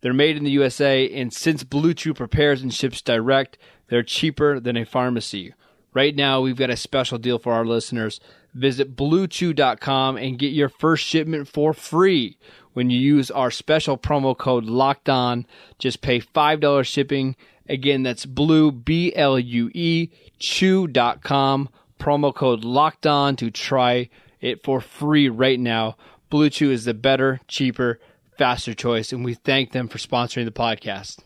They're 0.00 0.14
made 0.14 0.38
in 0.38 0.44
the 0.44 0.50
USA, 0.52 1.12
and 1.12 1.30
since 1.30 1.64
Blue 1.64 1.92
Chew 1.92 2.14
prepares 2.14 2.62
and 2.62 2.72
ships 2.72 3.02
direct, 3.02 3.58
they're 3.88 4.02
cheaper 4.02 4.58
than 4.58 4.78
a 4.78 4.86
pharmacy. 4.86 5.52
Right 5.92 6.16
now, 6.16 6.40
we've 6.40 6.56
got 6.56 6.70
a 6.70 6.76
special 6.76 7.18
deal 7.18 7.38
for 7.38 7.52
our 7.52 7.66
listeners. 7.66 8.20
Visit 8.54 8.96
bluechew.com 8.96 10.16
and 10.16 10.38
get 10.38 10.52
your 10.52 10.70
first 10.70 11.04
shipment 11.04 11.46
for 11.46 11.74
free 11.74 12.38
when 12.72 12.90
you 12.90 12.98
use 12.98 13.30
our 13.30 13.50
special 13.50 13.98
promo 13.98 14.36
code 14.36 14.64
locked 14.64 15.08
on. 15.08 15.46
Just 15.78 16.00
pay 16.00 16.20
$5 16.20 16.86
shipping. 16.86 17.36
Again, 17.68 18.02
that's 18.02 18.26
blue, 18.26 18.72
B 18.72 19.14
L 19.14 19.38
U 19.38 19.70
E, 19.74 20.10
chew.com. 20.38 21.68
Promo 21.98 22.34
code 22.34 22.64
locked 22.64 23.06
on 23.06 23.36
to 23.36 23.50
try 23.50 24.08
it 24.40 24.64
for 24.64 24.80
free 24.80 25.28
right 25.28 25.60
now. 25.60 25.96
Blue 26.30 26.48
Chew 26.48 26.70
is 26.70 26.84
the 26.84 26.94
better, 26.94 27.40
cheaper, 27.46 28.00
faster 28.38 28.72
choice, 28.72 29.12
and 29.12 29.24
we 29.24 29.34
thank 29.34 29.72
them 29.72 29.88
for 29.88 29.98
sponsoring 29.98 30.46
the 30.46 30.50
podcast. 30.50 31.18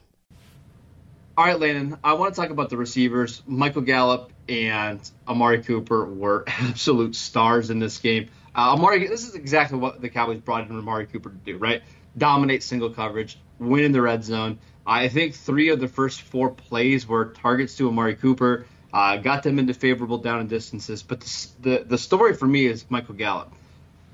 All 1.36 1.44
right, 1.44 1.58
Landon, 1.58 1.98
I 2.02 2.14
want 2.14 2.34
to 2.34 2.40
talk 2.40 2.50
about 2.50 2.70
the 2.70 2.76
receivers. 2.76 3.42
Michael 3.46 3.82
Gallup 3.82 4.32
and 4.48 5.00
Amari 5.26 5.62
Cooper 5.62 6.04
were 6.04 6.44
absolute 6.48 7.16
stars 7.16 7.70
in 7.70 7.78
this 7.78 7.98
game. 7.98 8.28
Uh, 8.56 8.72
Amari, 8.74 9.06
this 9.06 9.26
is 9.26 9.34
exactly 9.34 9.78
what 9.78 10.00
the 10.00 10.08
Cowboys 10.08 10.38
brought 10.38 10.68
in 10.68 10.76
Amari 10.76 11.06
Cooper 11.06 11.30
to 11.30 11.36
do, 11.36 11.58
right? 11.58 11.82
Dominate 12.16 12.62
single 12.62 12.90
coverage, 12.90 13.38
win 13.58 13.84
in 13.84 13.92
the 13.92 14.00
red 14.00 14.22
zone. 14.22 14.58
I 14.86 15.08
think 15.08 15.34
three 15.34 15.70
of 15.70 15.80
the 15.80 15.88
first 15.88 16.22
four 16.22 16.50
plays 16.50 17.08
were 17.08 17.26
targets 17.26 17.76
to 17.78 17.88
Amari 17.88 18.14
Cooper, 18.14 18.66
uh, 18.92 19.16
got 19.16 19.42
them 19.42 19.58
into 19.58 19.74
favorable 19.74 20.18
down 20.18 20.40
and 20.40 20.48
distances. 20.48 21.02
But 21.02 21.20
the, 21.20 21.48
the 21.60 21.84
the 21.84 21.98
story 21.98 22.34
for 22.34 22.46
me 22.46 22.66
is 22.66 22.84
Michael 22.88 23.14
Gallup. 23.14 23.52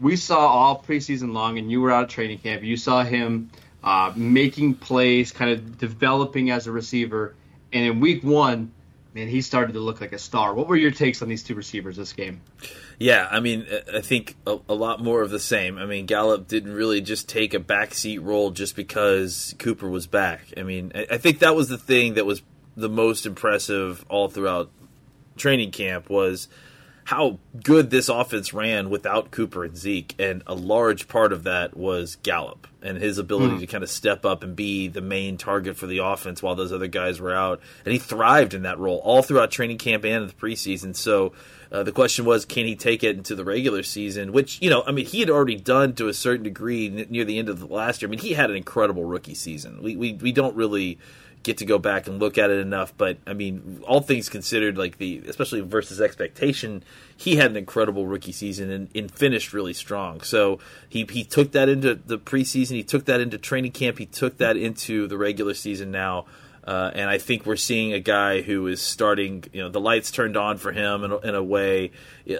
We 0.01 0.17
saw 0.17 0.39
all 0.39 0.83
preseason 0.83 1.35
long, 1.35 1.59
and 1.59 1.71
you 1.71 1.83
were 1.83 1.91
out 1.91 2.05
of 2.05 2.09
training 2.09 2.39
camp. 2.39 2.63
You 2.63 2.79
saw 2.79 3.05
him 3.05 3.51
uh, 3.85 4.13
making 4.17 4.77
plays, 4.77 5.33
kind 5.33 5.51
of 5.51 5.77
developing 5.77 6.51
as 6.51 6.67
a 6.67 6.73
receiver. 6.73 7.35
And 7.73 7.85
in 7.85 8.01
week 8.01 8.25
one, 8.25 8.73
man, 9.15 9.29
he 9.29 9.41
started 9.41 9.73
to 9.73 9.81
look 9.81 10.01
like 10.01 10.13
a 10.13 10.19
star. 10.19 10.55
What 10.55 10.69
were 10.69 10.77
your 10.77 10.91
takes 10.91 11.23
on 11.23 11.29
these 11.29 11.43
two 11.43 11.55
receivers 11.55 11.97
this 11.97 12.13
game? 12.13 12.41
Yeah, 12.99 13.27
I 13.31 13.41
mean, 13.41 13.67
I- 13.93 14.01
think 14.01 14.37
a, 14.47 14.59
a 14.69 14.75
lot 14.75 15.03
more 15.03 15.23
of 15.23 15.31
the 15.31 15.39
same. 15.39 15.79
I 15.79 15.87
mean, 15.87 16.07
Gallup 16.07 16.47
didn't 16.49 16.73
really 16.73 17.01
just 17.01 17.29
take 17.29 17.55
a 17.55 17.59
backseat 17.59 18.23
role 18.23 18.51
just 18.51 18.77
because 18.77 19.55
Cooper 19.59 19.89
was 19.89 20.07
back. 20.07 20.43
I 20.57 20.63
mean, 20.63 20.93
I, 20.95 21.07
I 21.13 21.19
think 21.19 21.39
that 21.41 21.55
was 21.57 21.69
the 21.69 21.79
thing 21.79 22.15
that 22.15 22.27
was 22.27 22.43
the 22.77 22.89
most 22.89 23.27
impressive 23.27 24.05
all 24.09 24.29
throughout 24.29 24.71
training 25.37 25.71
camp 25.71 26.09
was 26.11 26.49
how 27.05 27.39
good 27.65 27.91
this 27.91 28.09
offense 28.09 28.53
ran 28.55 28.91
without 28.91 29.31
Cooper 29.31 29.65
and 29.65 29.77
Zeke, 29.77 30.15
and 30.19 30.43
a 30.47 30.55
large 30.55 31.09
part 31.09 31.33
of 31.33 31.43
that 31.45 31.77
was 31.77 32.17
Gallup 32.23 32.67
and 32.83 32.97
his 32.99 33.19
ability 33.19 33.55
Hmm. 33.55 33.61
to 33.61 33.67
kind 33.67 33.85
of 33.85 33.91
step 33.91 34.25
up 34.25 34.43
and 34.43 34.57
be 34.57 34.89
the 34.89 35.01
main 35.03 35.37
target 35.37 35.77
for 35.77 35.87
the 35.87 35.99
offense 35.99 36.43
while 36.43 36.55
those 36.55 36.73
other 36.73 36.87
guys 36.87 37.21
were 37.21 37.35
out, 37.35 37.61
and 37.85 37.93
he 37.93 37.99
thrived 37.99 38.55
in 38.55 38.63
that 38.63 38.79
role 38.79 38.99
all 39.05 39.23
throughout 39.23 39.51
training 39.51 39.79
camp 39.79 40.05
and 40.05 40.29
the 40.29 40.33
preseason. 40.35 40.95
So. 40.95 41.33
Uh, 41.73 41.85
the 41.85 41.93
question 41.93 42.25
was, 42.25 42.45
can 42.45 42.67
he 42.67 42.75
take 42.75 43.05
it 43.05 43.17
into 43.17 43.33
the 43.37 43.45
regular 43.45 43.85
season? 43.85 44.33
Which, 44.33 44.61
you 44.61 44.69
know, 44.69 44.83
I 44.89 44.91
mean, 44.91 45.07
he 45.07 45.21
had 45.21 45.31
already 45.31 45.55
done 45.55 45.93
to 45.95 46.09
a 46.09 46.13
certain 46.13 46.43
degree 46.43 46.87
n- 46.89 47.07
near 47.11 47.25
the 47.25 47.39
end 47.39 47.49
of 47.49 47.61
the 47.61 47.67
last 47.67 48.03
year. 48.03 48.09
I 48.09 48.11
mean, 48.11 48.19
he 48.19 48.33
had 48.33 48.51
an 48.51 48.57
incredible 48.57 49.05
rookie 49.05 49.37
season. 49.37 49.81
We, 49.81 49.95
we, 49.95 50.15
we 50.15 50.33
don't 50.33 50.57
really 50.57 50.99
get 51.43 51.59
to 51.59 51.65
go 51.65 51.79
back 51.79 52.07
and 52.07 52.19
look 52.19 52.39
at 52.39 52.51
it 52.51 52.59
enough. 52.59 52.93
But 52.97 53.19
I 53.27 53.33
mean, 53.33 53.83
all 53.87 54.01
things 54.01 54.29
considered, 54.29 54.77
like 54.77 54.99
the 54.99 55.23
especially 55.27 55.61
versus 55.61 56.01
expectation, 56.01 56.83
he 57.17 57.37
had 57.37 57.51
an 57.51 57.57
incredible 57.57 58.07
rookie 58.07 58.33
season 58.33 58.71
and, 58.71 58.89
and 58.95 59.11
finished 59.11 59.53
really 59.53 59.73
strong. 59.73 60.21
So 60.21 60.59
he 60.89 61.07
he 61.11 61.25
took 61.25 61.53
that 61.53 61.69
into 61.69 61.95
the 61.95 62.19
preseason, 62.19 62.73
he 62.73 62.83
took 62.83 63.07
that 63.07 63.21
into 63.21 63.39
training 63.39 63.73
camp, 63.73 63.99
he 63.99 64.07
took 64.07 64.39
that 64.39 64.57
into 64.57 65.07
the 65.07 65.17
regular 65.17 65.55
season 65.55 65.91
now. 65.91 66.27
Uh, 66.63 66.91
and 66.95 67.09
I 67.09 67.17
think 67.17 67.47
we're 67.47 67.57
seeing 67.57 67.95
a 67.95 68.01
guy 68.01 68.43
who 68.43 68.67
is 68.67 68.83
starting, 68.83 69.45
you 69.53 69.63
know, 69.63 69.71
the 69.71 69.81
lights 69.81 70.11
turned 70.11 70.37
on 70.37 70.59
for 70.59 70.73
him 70.73 71.05
in 71.05 71.11
a, 71.11 71.17
in 71.19 71.35
a 71.35 71.43
way. 71.43 71.91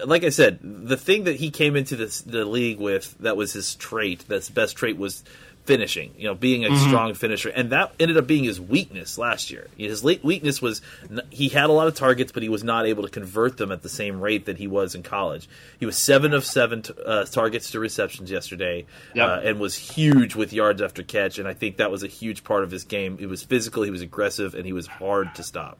Like 0.05 0.23
I 0.23 0.29
said, 0.29 0.59
the 0.61 0.95
thing 0.95 1.23
that 1.23 1.37
he 1.37 1.49
came 1.49 1.75
into 1.75 1.95
this, 1.95 2.21
the 2.21 2.45
league 2.45 2.79
with 2.79 3.17
that 3.19 3.35
was 3.35 3.53
his 3.53 3.75
trait, 3.75 4.25
that's 4.27 4.47
best 4.47 4.77
trait 4.77 4.95
was 4.95 5.23
finishing, 5.65 6.11
you 6.17 6.25
know, 6.25 6.33
being 6.33 6.65
a 6.65 6.75
strong 6.77 7.13
finisher, 7.13 7.49
and 7.49 7.69
that 7.71 7.93
ended 7.99 8.17
up 8.17 8.25
being 8.25 8.43
his 8.43 8.59
weakness 8.59 9.17
last 9.17 9.51
year. 9.51 9.67
His 9.77 10.03
late 10.03 10.23
weakness 10.23 10.59
was 10.61 10.81
n- 11.09 11.21
he 11.29 11.49
had 11.49 11.69
a 11.69 11.73
lot 11.73 11.87
of 11.87 11.93
targets, 11.95 12.31
but 12.31 12.41
he 12.41 12.49
was 12.49 12.63
not 12.63 12.87
able 12.87 13.03
to 13.03 13.09
convert 13.09 13.57
them 13.57 13.71
at 13.71 13.83
the 13.83 13.89
same 13.89 14.19
rate 14.19 14.45
that 14.47 14.57
he 14.57 14.65
was 14.67 14.95
in 14.95 15.03
college. 15.03 15.47
He 15.79 15.85
was 15.85 15.97
seven 15.97 16.33
of 16.33 16.45
seven 16.45 16.81
t- 16.81 16.93
uh, 17.05 17.25
targets 17.25 17.71
to 17.71 17.79
receptions 17.79 18.31
yesterday, 18.31 18.85
Yep. 19.13 19.27
uh, 19.27 19.41
and 19.47 19.59
was 19.59 19.75
huge 19.75 20.35
with 20.35 20.51
yards 20.51 20.81
after 20.81 21.03
catch, 21.03 21.37
and 21.37 21.47
I 21.47 21.53
think 21.53 21.77
that 21.77 21.91
was 21.91 22.01
a 22.03 22.07
huge 22.07 22.43
part 22.43 22.63
of 22.63 22.71
his 22.71 22.83
game. 22.83 23.17
He 23.19 23.27
was 23.27 23.43
physical, 23.43 23.83
he 23.83 23.91
was 23.91 24.01
aggressive, 24.01 24.55
and 24.55 24.65
he 24.65 24.73
was 24.73 24.87
hard 24.87 25.35
to 25.35 25.43
stop. 25.43 25.77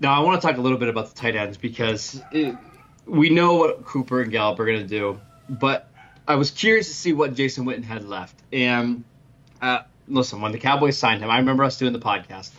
Now, 0.00 0.12
I 0.20 0.24
want 0.24 0.40
to 0.40 0.46
talk 0.46 0.56
a 0.58 0.60
little 0.60 0.78
bit 0.78 0.88
about 0.88 1.08
the 1.08 1.14
tight 1.14 1.36
ends 1.36 1.56
because 1.56 2.20
it, 2.32 2.54
we 3.06 3.30
know 3.30 3.54
what 3.54 3.84
Cooper 3.84 4.20
and 4.20 4.30
Gallup 4.30 4.58
are 4.60 4.66
going 4.66 4.80
to 4.80 4.86
do, 4.86 5.20
but 5.48 5.88
I 6.28 6.34
was 6.34 6.50
curious 6.50 6.88
to 6.88 6.94
see 6.94 7.12
what 7.12 7.34
Jason 7.34 7.64
Witten 7.64 7.84
had 7.84 8.04
left. 8.04 8.34
And 8.52 9.04
uh, 9.62 9.80
listen, 10.08 10.40
when 10.40 10.52
the 10.52 10.58
Cowboys 10.58 10.98
signed 10.98 11.22
him, 11.22 11.30
I 11.30 11.38
remember 11.38 11.64
us 11.64 11.78
doing 11.78 11.92
the 11.92 12.00
podcast. 12.00 12.50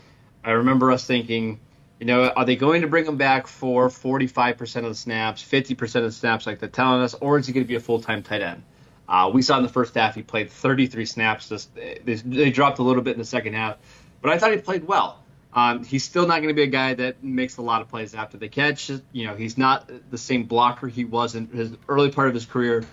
I 0.43 0.51
remember 0.51 0.91
us 0.91 1.05
thinking, 1.05 1.59
you 1.99 2.05
know, 2.05 2.29
are 2.29 2.45
they 2.45 2.55
going 2.55 2.81
to 2.81 2.87
bring 2.87 3.05
him 3.05 3.17
back 3.17 3.47
for 3.47 3.89
45% 3.89 4.77
of 4.77 4.83
the 4.83 4.95
snaps, 4.95 5.43
50% 5.43 5.95
of 5.95 6.03
the 6.03 6.11
snaps 6.11 6.45
like 6.45 6.59
they're 6.59 6.69
telling 6.69 7.01
us, 7.01 7.13
or 7.15 7.37
is 7.37 7.47
he 7.47 7.53
going 7.53 7.65
to 7.65 7.67
be 7.67 7.75
a 7.75 7.79
full 7.79 8.01
time 8.01 8.23
tight 8.23 8.41
end? 8.41 8.63
Uh, 9.09 9.31
we 9.33 9.41
saw 9.41 9.57
in 9.57 9.63
the 9.63 9.69
first 9.69 9.95
half 9.95 10.15
he 10.15 10.21
played 10.21 10.51
33 10.51 11.05
snaps. 11.05 11.49
This, 11.49 11.65
they, 11.75 12.15
they 12.15 12.49
dropped 12.51 12.79
a 12.79 12.83
little 12.83 13.01
bit 13.01 13.13
in 13.13 13.19
the 13.19 13.25
second 13.25 13.53
half, 13.53 13.77
but 14.21 14.31
I 14.31 14.37
thought 14.37 14.51
he 14.51 14.57
played 14.57 14.85
well. 14.85 15.23
Um, 15.53 15.83
he's 15.83 16.03
still 16.03 16.27
not 16.27 16.37
going 16.37 16.49
to 16.49 16.53
be 16.53 16.63
a 16.63 16.67
guy 16.67 16.93
that 16.93 17.23
makes 17.23 17.57
a 17.57 17.61
lot 17.61 17.81
of 17.81 17.87
plays 17.87 18.13
after 18.13 18.37
the 18.37 18.47
catch. 18.47 18.91
You 19.11 19.27
know, 19.27 19.35
he's 19.35 19.57
not 19.57 19.89
the 20.11 20.17
same 20.17 20.43
blocker 20.43 20.87
he 20.87 21.03
was 21.03 21.35
in 21.35 21.47
his 21.47 21.71
early 21.87 22.11
part 22.11 22.27
of 22.27 22.33
his 22.33 22.45
career. 22.45 22.85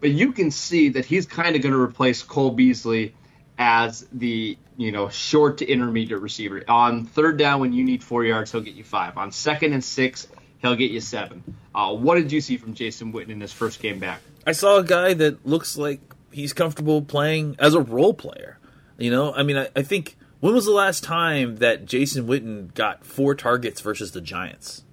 But 0.00 0.10
you 0.10 0.32
can 0.32 0.50
see 0.50 0.90
that 0.90 1.04
he's 1.04 1.26
kind 1.26 1.56
of 1.56 1.62
going 1.62 1.72
to 1.72 1.80
replace 1.80 2.22
Cole 2.22 2.50
Beasley 2.50 3.14
as 3.58 4.06
the 4.12 4.56
you 4.76 4.92
know 4.92 5.08
short 5.08 5.58
to 5.58 5.66
intermediate 5.66 6.20
receiver. 6.20 6.62
On 6.68 7.04
third 7.04 7.36
down, 7.36 7.60
when 7.60 7.72
you 7.72 7.84
need 7.84 8.02
four 8.02 8.24
yards, 8.24 8.52
he'll 8.52 8.60
get 8.60 8.74
you 8.74 8.84
five. 8.84 9.16
On 9.18 9.32
second 9.32 9.72
and 9.72 9.84
six, 9.84 10.28
he'll 10.58 10.76
get 10.76 10.90
you 10.90 11.00
seven. 11.00 11.42
Uh, 11.74 11.94
what 11.94 12.14
did 12.14 12.30
you 12.32 12.40
see 12.40 12.56
from 12.56 12.74
Jason 12.74 13.12
Witten 13.12 13.30
in 13.30 13.40
his 13.40 13.52
first 13.52 13.80
game 13.80 13.98
back? 13.98 14.20
I 14.46 14.52
saw 14.52 14.78
a 14.78 14.84
guy 14.84 15.14
that 15.14 15.44
looks 15.44 15.76
like 15.76 16.00
he's 16.30 16.52
comfortable 16.52 17.02
playing 17.02 17.56
as 17.58 17.74
a 17.74 17.80
role 17.80 18.14
player. 18.14 18.58
You 18.96 19.10
know, 19.10 19.32
I 19.32 19.42
mean, 19.42 19.56
I, 19.56 19.68
I 19.76 19.82
think 19.82 20.16
when 20.40 20.54
was 20.54 20.66
the 20.66 20.72
last 20.72 21.02
time 21.02 21.56
that 21.56 21.84
Jason 21.84 22.26
Witten 22.26 22.72
got 22.74 23.04
four 23.04 23.34
targets 23.34 23.80
versus 23.80 24.12
the 24.12 24.20
Giants? 24.20 24.84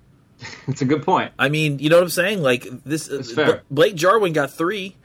It's 0.68 0.82
a 0.82 0.86
good 0.86 1.04
point. 1.04 1.32
I 1.38 1.50
mean, 1.50 1.78
you 1.80 1.90
know 1.90 1.98
what 1.98 2.04
I'm 2.04 2.10
saying? 2.10 2.42
Like 2.42 2.68
this, 2.84 3.10
uh. 3.10 3.60
Blake 3.70 3.96
Jarwin 3.96 4.34
got 4.34 4.52
three, 4.52 4.96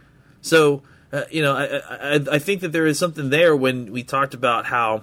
so 0.40 0.82
uh, 1.12 1.24
you 1.30 1.42
know, 1.42 1.54
I, 1.54 2.14
I 2.14 2.20
I 2.32 2.38
think 2.38 2.62
that 2.62 2.72
there 2.72 2.86
is 2.86 2.98
something 2.98 3.30
there 3.30 3.54
when 3.54 3.92
we 3.92 4.02
talked 4.02 4.32
about 4.32 4.64
how 4.64 5.02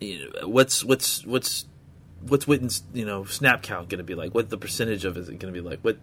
you 0.00 0.30
know, 0.40 0.48
what's 0.48 0.84
what's 0.84 1.24
what's 1.26 1.66
what's 2.20 2.46
Witten's 2.46 2.82
you 2.92 3.04
know 3.04 3.24
snap 3.24 3.62
count 3.62 3.88
going 3.88 3.98
to 3.98 4.04
be 4.04 4.14
like? 4.14 4.34
What 4.34 4.50
the 4.50 4.58
percentage 4.58 5.04
of 5.04 5.16
it 5.16 5.20
is 5.20 5.28
it 5.28 5.38
going 5.38 5.52
to 5.52 5.60
be 5.60 5.66
like? 5.66 5.80
What 5.80 5.98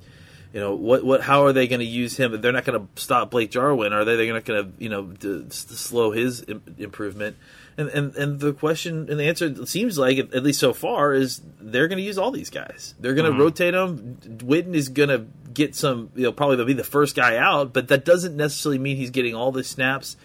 you 0.54 0.60
know 0.60 0.76
what 0.76 1.04
what 1.04 1.22
how 1.22 1.46
are 1.46 1.54
they 1.54 1.68
going 1.68 1.80
to 1.80 1.86
use 1.86 2.18
him? 2.18 2.40
They're 2.42 2.52
not 2.52 2.66
going 2.66 2.80
to 2.80 3.02
stop 3.02 3.32
Blake 3.32 3.52
Jarwin, 3.52 3.94
are 3.94 4.06
they? 4.06 4.16
They're 4.16 4.34
not 4.34 4.46
going 4.46 4.66
to 4.66 4.84
you 4.84 4.90
know 4.90 5.12
to, 5.20 5.44
to 5.44 5.52
slow 5.52 6.12
his 6.12 6.44
Im- 6.48 6.64
improvement. 6.78 7.38
And, 7.80 7.88
and 7.92 8.16
and 8.16 8.40
the 8.42 8.52
question 8.52 9.10
and 9.10 9.18
the 9.18 9.24
answer 9.24 9.46
it 9.46 9.68
seems 9.70 9.98
like 9.98 10.18
at 10.18 10.44
least 10.44 10.60
so 10.60 10.74
far 10.74 11.14
is 11.14 11.42
they're 11.62 11.88
going 11.88 11.98
to 11.98 12.04
use 12.04 12.18
all 12.18 12.30
these 12.30 12.50
guys. 12.50 12.94
They're 13.00 13.14
going 13.14 13.26
to 13.26 13.32
mm-hmm. 13.32 13.40
rotate 13.40 13.74
them. 13.74 14.18
Witten 14.40 14.76
is 14.76 14.90
going 14.90 15.08
to 15.08 15.28
get 15.54 15.76
some. 15.76 16.10
You 16.14 16.24
know, 16.24 16.34
probably 16.34 16.58
they'll 16.58 16.66
be 16.66 16.74
the 16.74 16.84
first 16.84 17.16
guy 17.16 17.38
out, 17.38 17.72
but 17.72 17.88
that 17.88 18.04
doesn't 18.04 18.36
necessarily 18.36 18.80
mean 18.80 18.98
he's 18.98 19.12
getting 19.12 19.34
all 19.34 19.54
the 19.54 19.64
snaps. 19.64 20.18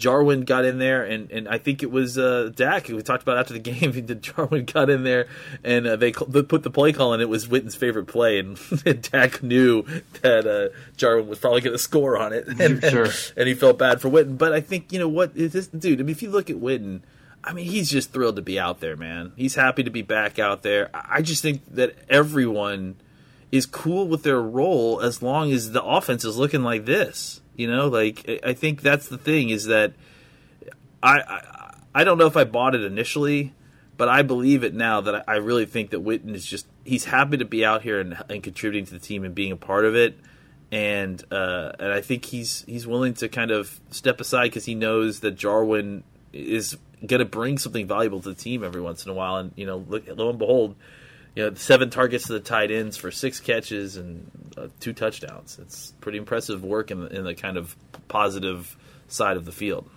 Jarwin 0.00 0.42
got 0.42 0.64
in 0.64 0.78
there, 0.78 1.04
and, 1.04 1.30
and 1.30 1.46
I 1.48 1.58
think 1.58 1.82
it 1.82 1.90
was 1.90 2.18
uh, 2.18 2.50
Dak 2.54 2.86
who 2.88 2.96
we 2.96 3.02
talked 3.02 3.22
about 3.22 3.38
after 3.38 3.52
the 3.52 3.58
game. 3.70 3.92
That 4.10 4.22
Jarwin 4.22 4.64
got 4.64 4.88
in 4.88 5.04
there, 5.04 5.26
and 5.62 5.86
uh, 5.86 5.96
they, 5.96 6.12
they 6.26 6.42
put 6.42 6.62
the 6.62 6.70
play 6.70 6.92
call, 6.92 7.12
and 7.12 7.20
it 7.22 7.28
was 7.28 7.46
Witten's 7.46 7.74
favorite 7.74 8.06
play, 8.06 8.38
and, 8.40 8.58
Dak 9.02 9.42
knew 9.42 9.82
that 10.22 10.46
uh, 10.46 10.74
Jarwin 10.96 11.28
was 11.28 11.38
probably 11.38 11.60
going 11.60 11.74
to 11.74 11.78
score 11.78 12.18
on 12.18 12.32
it, 12.32 12.48
and, 12.48 12.82
Sure. 12.82 13.08
and 13.36 13.46
he 13.46 13.54
felt 13.54 13.78
bad 13.78 14.00
for 14.00 14.08
Witten. 14.08 14.38
But 14.38 14.52
I 14.52 14.60
think 14.60 14.92
you 14.92 14.98
know 14.98 15.08
what, 15.08 15.36
is, 15.36 15.68
dude. 15.68 16.00
I 16.00 16.02
mean, 16.02 16.10
if 16.10 16.22
you 16.22 16.30
look 16.30 16.48
at 16.50 16.56
Witten, 16.56 17.02
I 17.44 17.52
mean, 17.52 17.66
he's 17.66 17.90
just 17.90 18.12
thrilled 18.12 18.36
to 18.36 18.42
be 18.42 18.58
out 18.58 18.80
there, 18.80 18.96
man. 18.96 19.32
He's 19.36 19.54
happy 19.54 19.82
to 19.82 19.90
be 19.90 20.02
back 20.02 20.38
out 20.38 20.62
there. 20.62 20.90
I 20.94 21.22
just 21.22 21.42
think 21.42 21.62
that 21.74 21.94
everyone 22.08 22.96
is 23.52 23.66
cool 23.66 24.06
with 24.06 24.22
their 24.22 24.40
role 24.40 25.00
as 25.00 25.22
long 25.22 25.52
as 25.52 25.72
the 25.72 25.82
offense 25.82 26.24
is 26.24 26.36
looking 26.36 26.62
like 26.62 26.84
this. 26.84 27.39
You 27.56 27.68
know, 27.70 27.88
like 27.88 28.40
I- 28.44 28.54
think 28.54 28.82
that's 28.82 29.08
the 29.08 29.18
thing 29.18 29.50
is 29.50 29.66
that 29.66 29.92
I 31.02 31.20
I, 31.20 31.74
I 31.94 32.04
don't 32.04 32.18
know 32.18 32.26
if 32.26 32.36
I 32.36 32.44
bought 32.44 32.74
it 32.74 32.82
initially, 32.82 33.52
but 33.96 34.08
I 34.08 34.22
believe 34.22 34.64
it 34.64 34.74
now 34.74 35.00
that 35.02 35.14
I, 35.14 35.34
I 35.34 35.36
really 35.36 35.66
think 35.66 35.90
that 35.90 36.04
Witten 36.04 36.34
is 36.34 36.46
just 36.46 36.66
he's 36.84 37.04
happy 37.04 37.36
to 37.38 37.44
be 37.44 37.64
out 37.64 37.82
here 37.82 38.00
and, 38.00 38.16
and 38.28 38.42
contributing 38.42 38.86
to 38.86 38.92
the 38.92 38.98
team 38.98 39.24
and 39.24 39.34
being 39.34 39.52
a 39.52 39.56
part 39.56 39.84
of 39.84 39.94
it. 39.94 40.18
And 40.72 41.22
uh, 41.32 41.72
and 41.78 41.92
I 41.92 42.00
think 42.00 42.24
he's 42.24 42.64
he's 42.66 42.86
willing 42.86 43.14
to 43.14 43.28
kind 43.28 43.50
of 43.50 43.80
step 43.90 44.20
aside 44.20 44.44
because 44.44 44.64
he 44.64 44.74
knows 44.74 45.20
that 45.20 45.32
Jarwin 45.32 46.04
is 46.32 46.76
going 47.04 47.18
to 47.18 47.24
bring 47.24 47.58
something 47.58 47.86
valuable 47.86 48.20
to 48.20 48.28
the 48.28 48.34
team 48.34 48.62
every 48.62 48.80
once 48.80 49.04
in 49.04 49.10
a 49.10 49.14
while. 49.14 49.36
And 49.36 49.52
you 49.56 49.66
know, 49.66 49.84
look, 49.88 50.04
lo 50.06 50.30
and 50.30 50.38
behold, 50.38 50.76
you 51.34 51.42
know, 51.42 51.54
seven 51.54 51.90
targets 51.90 52.26
to 52.26 52.34
the 52.34 52.40
tight 52.40 52.70
ends 52.70 52.96
for 52.96 53.10
six 53.10 53.40
catches 53.40 53.96
and 53.96 54.30
uh, 54.60 54.68
two 54.80 54.92
touchdowns. 54.92 55.58
It's 55.60 55.92
pretty 56.00 56.18
impressive 56.18 56.62
work 56.64 56.90
in 56.90 57.00
the, 57.00 57.06
in 57.08 57.24
the 57.24 57.34
kind 57.34 57.56
of 57.56 57.74
positive 58.08 58.76
side 59.08 59.36
of 59.36 59.44
the 59.44 59.52
field. 59.52 59.88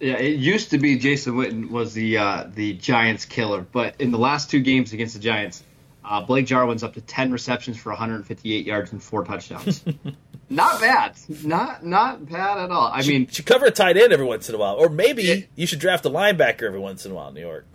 Yeah, 0.00 0.14
it 0.14 0.36
used 0.38 0.70
to 0.70 0.78
be 0.78 0.98
Jason 0.98 1.34
Witten 1.34 1.70
was 1.70 1.92
the 1.94 2.18
uh, 2.18 2.44
the 2.54 2.72
Giants 2.74 3.24
killer, 3.26 3.60
but 3.60 4.00
in 4.00 4.10
the 4.10 4.18
last 4.18 4.50
two 4.50 4.60
games 4.60 4.92
against 4.94 5.12
the 5.14 5.20
Giants, 5.20 5.62
uh, 6.04 6.22
Blake 6.22 6.46
Jarwin's 6.46 6.82
up 6.82 6.94
to 6.94 7.00
ten 7.02 7.30
receptions 7.32 7.76
for 7.76 7.90
158 7.90 8.64
yards 8.66 8.92
and 8.92 9.02
four 9.02 9.24
touchdowns. 9.24 9.84
not 10.48 10.80
bad, 10.80 11.16
not 11.44 11.84
not 11.84 12.26
bad 12.30 12.58
at 12.58 12.70
all. 12.70 12.90
I 12.92 13.02
mean, 13.02 13.22
You 13.22 13.28
should 13.30 13.44
cover 13.46 13.66
a 13.66 13.70
tight 13.70 13.98
end 13.98 14.10
every 14.12 14.24
once 14.24 14.48
in 14.48 14.54
a 14.54 14.58
while, 14.58 14.76
or 14.76 14.88
maybe 14.88 15.22
Yeah. 15.24 15.34
you 15.54 15.66
should 15.66 15.80
draft 15.80 16.06
a 16.06 16.10
linebacker 16.10 16.62
every 16.62 16.80
once 16.80 17.04
in 17.04 17.12
a 17.12 17.14
while 17.14 17.28
in 17.28 17.34
New 17.34 17.42
York. 17.42 17.66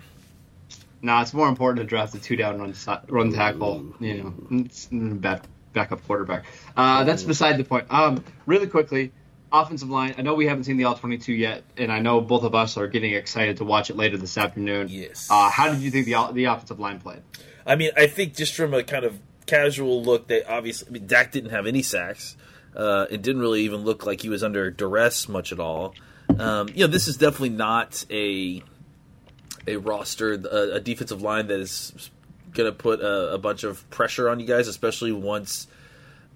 no, 1.03 1.19
it's 1.21 1.31
more 1.33 1.47
important 1.47 1.77
to 1.81 1.85
draft 1.87 2.15
a 2.15 2.19
two 2.19 2.35
down 2.35 2.59
run 2.59 2.73
run 3.07 3.31
tackle. 3.33 3.93
You 3.99 4.17
know, 4.23 4.33
it's 4.65 4.87
back, 4.91 5.43
backup 5.75 6.03
quarterback. 6.07 6.45
Uh, 6.75 7.03
that's 7.03 7.21
beside 7.21 7.57
the 7.57 7.63
point. 7.63 7.85
Um, 7.91 8.23
really 8.47 8.65
quickly, 8.65 9.11
offensive 9.51 9.89
line. 9.89 10.15
I 10.17 10.23
know 10.23 10.33
we 10.33 10.47
haven't 10.47 10.63
seen 10.63 10.77
the 10.77 10.85
all 10.85 10.95
22 10.95 11.33
yet, 11.33 11.63
and 11.77 11.91
I 11.91 11.99
know 11.99 12.21
both 12.21 12.43
of 12.43 12.55
us 12.55 12.77
are 12.77 12.87
getting 12.87 13.13
excited 13.13 13.57
to 13.57 13.65
watch 13.65 13.91
it 13.91 13.95
later 13.95 14.17
this 14.17 14.37
afternoon. 14.39 14.87
Yes. 14.89 15.27
Uh, 15.29 15.51
how 15.51 15.71
did 15.71 15.81
you 15.81 15.91
think 15.91 16.05
the 16.07 16.31
the 16.33 16.45
offensive 16.45 16.79
line 16.79 16.99
played? 16.99 17.21
I 17.67 17.75
mean, 17.75 17.91
I 17.95 18.07
think 18.07 18.35
just 18.35 18.55
from 18.55 18.73
a 18.73 18.83
kind 18.83 19.05
of 19.05 19.19
casual 19.45 20.01
look, 20.01 20.27
they 20.27 20.43
obviously. 20.43 20.87
I 20.87 20.91
mean, 20.91 21.07
Dak 21.07 21.31
didn't 21.31 21.51
have 21.51 21.67
any 21.67 21.83
sacks. 21.83 22.35
Uh, 22.75 23.05
it 23.09 23.21
didn't 23.21 23.41
really 23.41 23.61
even 23.61 23.81
look 23.81 24.05
like 24.05 24.21
he 24.21 24.29
was 24.29 24.43
under 24.43 24.71
duress 24.71 25.29
much 25.29 25.51
at 25.51 25.59
all. 25.59 25.95
Um, 26.37 26.67
you 26.73 26.81
know, 26.85 26.87
this 26.87 27.07
is 27.07 27.17
definitely 27.17 27.49
not 27.49 28.05
a 28.09 28.63
a 29.67 29.77
roster, 29.77 30.33
a, 30.33 30.75
a 30.75 30.79
defensive 30.79 31.21
line 31.21 31.47
that 31.47 31.59
is 31.59 32.09
to 32.63 32.71
put 32.71 33.01
a, 33.01 33.33
a 33.33 33.37
bunch 33.37 33.63
of 33.63 33.87
pressure 33.89 34.29
on 34.29 34.39
you 34.39 34.45
guys, 34.45 34.67
especially 34.67 35.11
once. 35.11 35.67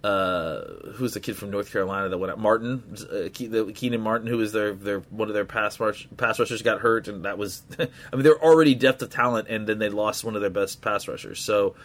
Uh, 0.01 0.61
who's 0.93 1.13
the 1.13 1.19
kid 1.19 1.35
from 1.35 1.49
North 1.49 1.69
Carolina 1.73 2.07
that 2.07 2.17
went 2.17 2.31
out? 2.31 2.39
Martin, 2.39 2.81
uh, 2.93 3.27
Kareem 3.27 3.99
Martin, 3.99 4.27
who 4.27 4.37
was 4.37 4.53
their 4.53 4.73
their 4.73 4.99
one 5.09 5.27
of 5.27 5.33
their 5.33 5.43
pass 5.43 5.77
rush, 5.77 6.07
pass 6.15 6.39
rushers, 6.39 6.61
got 6.61 6.79
hurt, 6.79 7.09
and 7.09 7.25
that 7.25 7.37
was. 7.37 7.63
I 7.79 7.87
mean, 8.13 8.23
they're 8.23 8.41
already 8.41 8.75
depth 8.75 9.01
of 9.01 9.09
talent, 9.09 9.49
and 9.49 9.67
then 9.67 9.77
they 9.77 9.89
lost 9.89 10.23
one 10.23 10.35
of 10.35 10.41
their 10.41 10.49
best 10.49 10.81
pass 10.81 11.05
rushers. 11.09 11.41
So, 11.41 11.75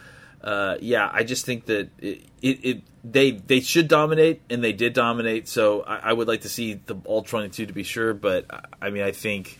uh, 0.41 0.77
yeah, 0.79 1.09
I 1.11 1.23
just 1.23 1.45
think 1.45 1.65
that 1.65 1.89
it, 1.99 2.23
it, 2.41 2.65
it, 2.65 2.81
they 3.03 3.31
they 3.31 3.59
should 3.59 3.89
dominate 3.89 4.41
and 4.49 4.63
they 4.63 4.71
did 4.73 4.93
dominate. 4.93 5.49
So 5.49 5.81
I, 5.81 5.97
I 5.97 6.13
would 6.13 6.29
like 6.29 6.41
to 6.41 6.49
see 6.49 6.75
the 6.75 6.95
all 7.03 7.21
twenty 7.21 7.49
two 7.49 7.65
to 7.65 7.73
be 7.73 7.83
sure, 7.83 8.13
but 8.13 8.45
I, 8.49 8.87
I 8.87 8.89
mean 8.91 9.03
I 9.03 9.11
think. 9.11 9.59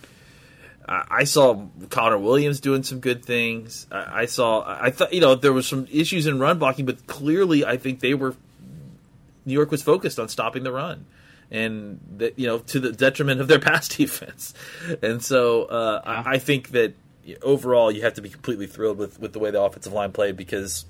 I 0.88 1.24
saw 1.24 1.68
Connor 1.90 2.20
Williams 2.20 2.60
doing 2.60 2.84
some 2.84 3.00
good 3.00 3.26
things. 3.26 3.88
I 3.92 4.22
I 4.22 4.26
saw. 4.26 4.64
I 4.68 4.92
thought 4.92 5.14
you 5.14 5.22
know 5.22 5.36
there 5.36 5.54
was 5.54 5.68
some 5.68 5.88
issues 5.92 6.28
in 6.28 6.40
run 6.40 6.60
blocking, 6.60 6.86
but 6.86 7.08
clearly 7.08 7.66
I 7.66 7.78
think 7.78 8.00
they 8.00 8.14
were. 8.14 8.36
New 9.46 9.54
York 9.54 9.72
was 9.72 9.82
focused 9.82 10.20
on 10.20 10.28
stopping 10.28 10.64
the 10.64 10.72
run, 10.72 11.06
and 11.50 12.00
that 12.18 12.38
you 12.38 12.48
know 12.48 12.60
to 12.60 12.80
the 12.80 12.92
detriment 12.92 13.42
of 13.42 13.48
their 13.48 13.60
pass 13.72 13.88
defense. 13.88 14.54
And 15.02 15.24
so 15.24 15.64
uh, 15.64 16.02
I, 16.06 16.34
I 16.34 16.38
think 16.38 16.70
that 16.70 16.94
overall 17.42 17.92
you 17.92 18.04
have 18.04 18.14
to 18.16 18.22
be 18.22 18.30
completely 18.30 18.68
thrilled 18.68 18.98
with, 18.98 19.20
with 19.20 19.34
the 19.34 19.40
way 19.40 19.52
the 19.52 19.62
offensive 19.62 19.94
line 19.94 20.12
played 20.12 20.38
because 20.38 20.86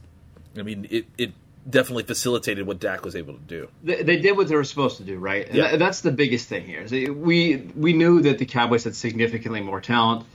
I 0.57 0.63
mean 0.63 0.87
it, 0.89 1.05
it 1.17 1.31
definitely 1.69 2.03
facilitated 2.03 2.67
what 2.67 2.79
Dak 2.79 3.03
was 3.03 3.15
able 3.15 3.33
to 3.33 3.39
do. 3.39 3.67
They, 3.83 4.03
they 4.03 4.17
did 4.17 4.37
what 4.37 4.47
they 4.47 4.55
were 4.55 4.63
supposed 4.63 4.97
to 4.97 5.03
do, 5.03 5.17
right? 5.17 5.47
And 5.47 5.55
Yeah. 5.55 5.71
tha- 5.71 5.77
that's 5.77 6.01
the 6.01 6.11
biggest 6.11 6.47
thing 6.49 6.65
here. 6.65 6.85
We 7.13 7.57
we 7.75 7.93
knew 7.93 8.21
that 8.21 8.37
the 8.37 8.45
Cowboys 8.45 8.83
had 8.83 8.95
significantly 8.95 9.61
more 9.61 9.81
talent, 9.81 10.25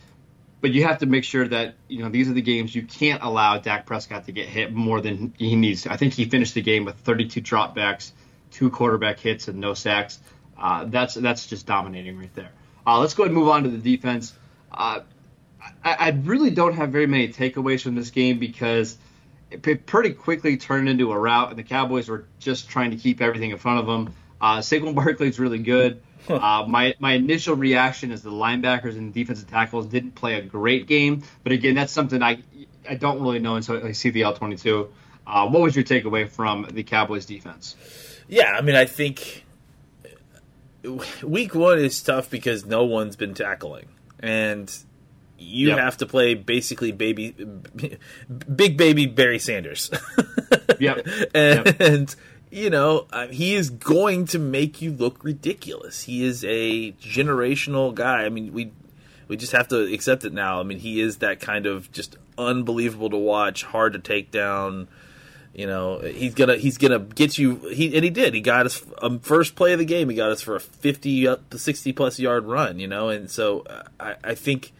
but 0.60 0.72
you 0.72 0.82
have 0.84 0.98
to 0.98 1.06
make 1.06 1.24
sure 1.24 1.46
that 1.48 1.74
you 1.88 2.02
know 2.02 2.08
these 2.08 2.28
are 2.28 2.32
the 2.34 2.42
games 2.42 2.74
you 2.74 2.82
can't 2.82 3.22
allow 3.22 3.58
Dak 3.58 3.86
Prescott 3.86 4.26
to 4.26 4.32
get 4.32 4.48
hit 4.48 4.72
more 4.72 5.00
than 5.00 5.32
he 5.38 5.56
needs. 5.56 5.82
to. 5.82 5.92
I 5.92 5.96
think 5.96 6.14
he 6.14 6.24
finished 6.24 6.54
the 6.54 6.62
game 6.62 6.84
with 6.84 6.96
32 6.96 7.40
dropbacks, 7.40 8.12
two 8.50 8.70
quarterback 8.70 9.20
hits, 9.20 9.48
and 9.48 9.58
no 9.60 9.74
sacks. 9.74 10.18
Uh, 10.58 10.84
that's 10.86 11.14
that's 11.14 11.46
just 11.46 11.64
dominating 11.66 12.18
right 12.18 12.34
there. 12.34 12.50
Uh, 12.86 12.98
let's 12.98 13.14
go 13.14 13.22
ahead 13.22 13.30
and 13.30 13.38
move 13.38 13.48
on 13.48 13.62
to 13.62 13.68
the 13.70 13.78
defense. 13.78 14.32
Uh, 14.72 15.00
I, 15.84 15.92
I 15.94 16.10
really 16.10 16.50
don't 16.50 16.74
have 16.74 16.90
very 16.90 17.06
many 17.06 17.28
takeaways 17.28 17.82
from 17.82 17.94
this 17.94 18.10
game 18.10 18.38
because 18.38 18.96
it 19.50 19.86
pretty 19.86 20.12
quickly 20.12 20.56
turned 20.56 20.88
into 20.88 21.12
a 21.12 21.18
rout, 21.18 21.50
and 21.50 21.58
the 21.58 21.62
Cowboys 21.62 22.08
were 22.08 22.26
just 22.38 22.68
trying 22.68 22.90
to 22.92 22.96
keep 22.96 23.20
everything 23.20 23.50
in 23.50 23.58
front 23.58 23.80
of 23.80 23.86
them. 23.86 24.14
Uh, 24.40 24.58
Saquon 24.58 24.94
Barkley's 24.94 25.38
really 25.38 25.58
good. 25.58 26.02
Uh, 26.28 26.64
my 26.68 26.94
my 26.98 27.14
initial 27.14 27.56
reaction 27.56 28.12
is 28.12 28.22
the 28.22 28.30
linebackers 28.30 28.96
and 28.96 29.12
defensive 29.12 29.48
tackles 29.50 29.86
didn't 29.86 30.12
play 30.12 30.34
a 30.34 30.42
great 30.42 30.86
game, 30.86 31.22
but 31.42 31.52
again, 31.52 31.74
that's 31.74 31.92
something 31.92 32.22
I 32.22 32.42
I 32.88 32.94
don't 32.94 33.20
really 33.20 33.38
know 33.38 33.56
until 33.56 33.84
I 33.84 33.92
see 33.92 34.10
the 34.10 34.22
L 34.22 34.34
twenty 34.34 34.56
two. 34.56 34.92
Uh, 35.26 35.48
what 35.48 35.62
was 35.62 35.74
your 35.74 35.84
takeaway 35.84 36.28
from 36.28 36.66
the 36.70 36.82
Cowboys 36.82 37.26
defense? 37.26 37.76
Yeah, 38.28 38.52
I 38.52 38.60
mean 38.60 38.76
I 38.76 38.84
think 38.84 39.44
week 41.22 41.54
one 41.54 41.78
is 41.78 42.00
tough 42.02 42.30
because 42.30 42.64
no 42.64 42.84
one's 42.84 43.16
been 43.16 43.34
tackling 43.34 43.88
and. 44.20 44.72
You 45.42 45.68
Yep. 45.68 45.78
have 45.78 45.96
to 45.98 46.06
play 46.06 46.34
basically 46.34 46.92
baby, 46.92 47.34
big 48.54 48.76
baby 48.76 49.06
Barry 49.06 49.38
Sanders. 49.38 49.90
Yep. 50.78 51.06
and 51.34 52.14
you 52.50 52.70
know 52.70 53.06
uh, 53.12 53.26
he 53.26 53.54
is 53.54 53.68
going 53.68 54.26
to 54.28 54.38
make 54.38 54.80
you 54.80 54.92
look 54.92 55.22
ridiculous. 55.22 56.02
He 56.04 56.24
is 56.24 56.42
a 56.44 56.92
generational 56.92 57.94
guy. 57.94 58.24
I 58.24 58.28
mean, 58.30 58.52
we 58.54 58.72
we 59.28 59.36
just 59.36 59.52
have 59.52 59.68
to 59.68 59.92
accept 59.92 60.24
it 60.24 60.32
now. 60.32 60.58
I 60.58 60.62
mean, 60.62 60.78
he 60.78 61.00
is 61.00 61.18
that 61.18 61.40
kind 61.40 61.66
of 61.66 61.92
just 61.92 62.16
unbelievable 62.38 63.10
to 63.10 63.16
watch, 63.18 63.62
hard 63.64 63.92
to 63.92 63.98
take 63.98 64.30
down. 64.30 64.88
You 65.54 65.66
know, 65.66 65.98
he's 65.98 66.34
gonna 66.34 66.56
he's 66.56 66.78
gonna 66.78 66.98
get 67.00 67.36
you. 67.36 67.56
He 67.68 67.94
and 67.94 68.02
he 68.02 68.08
did. 68.10 68.32
He 68.32 68.40
got 68.40 68.64
us 68.66 68.82
um, 69.02 69.18
first 69.20 69.54
play 69.56 69.74
of 69.74 69.78
the 69.80 69.84
game. 69.84 70.08
He 70.08 70.16
got 70.16 70.30
us 70.30 70.40
for 70.40 70.56
a 70.56 70.60
fifty 70.60 71.28
up 71.28 71.50
to 71.50 71.58
sixty 71.58 71.92
plus 71.92 72.18
yard 72.18 72.46
run. 72.46 72.78
You 72.78 72.86
know, 72.88 73.10
and 73.10 73.30
so 73.30 73.60
uh, 73.68 73.82
I, 73.98 74.14
I 74.24 74.34
think 74.34 74.72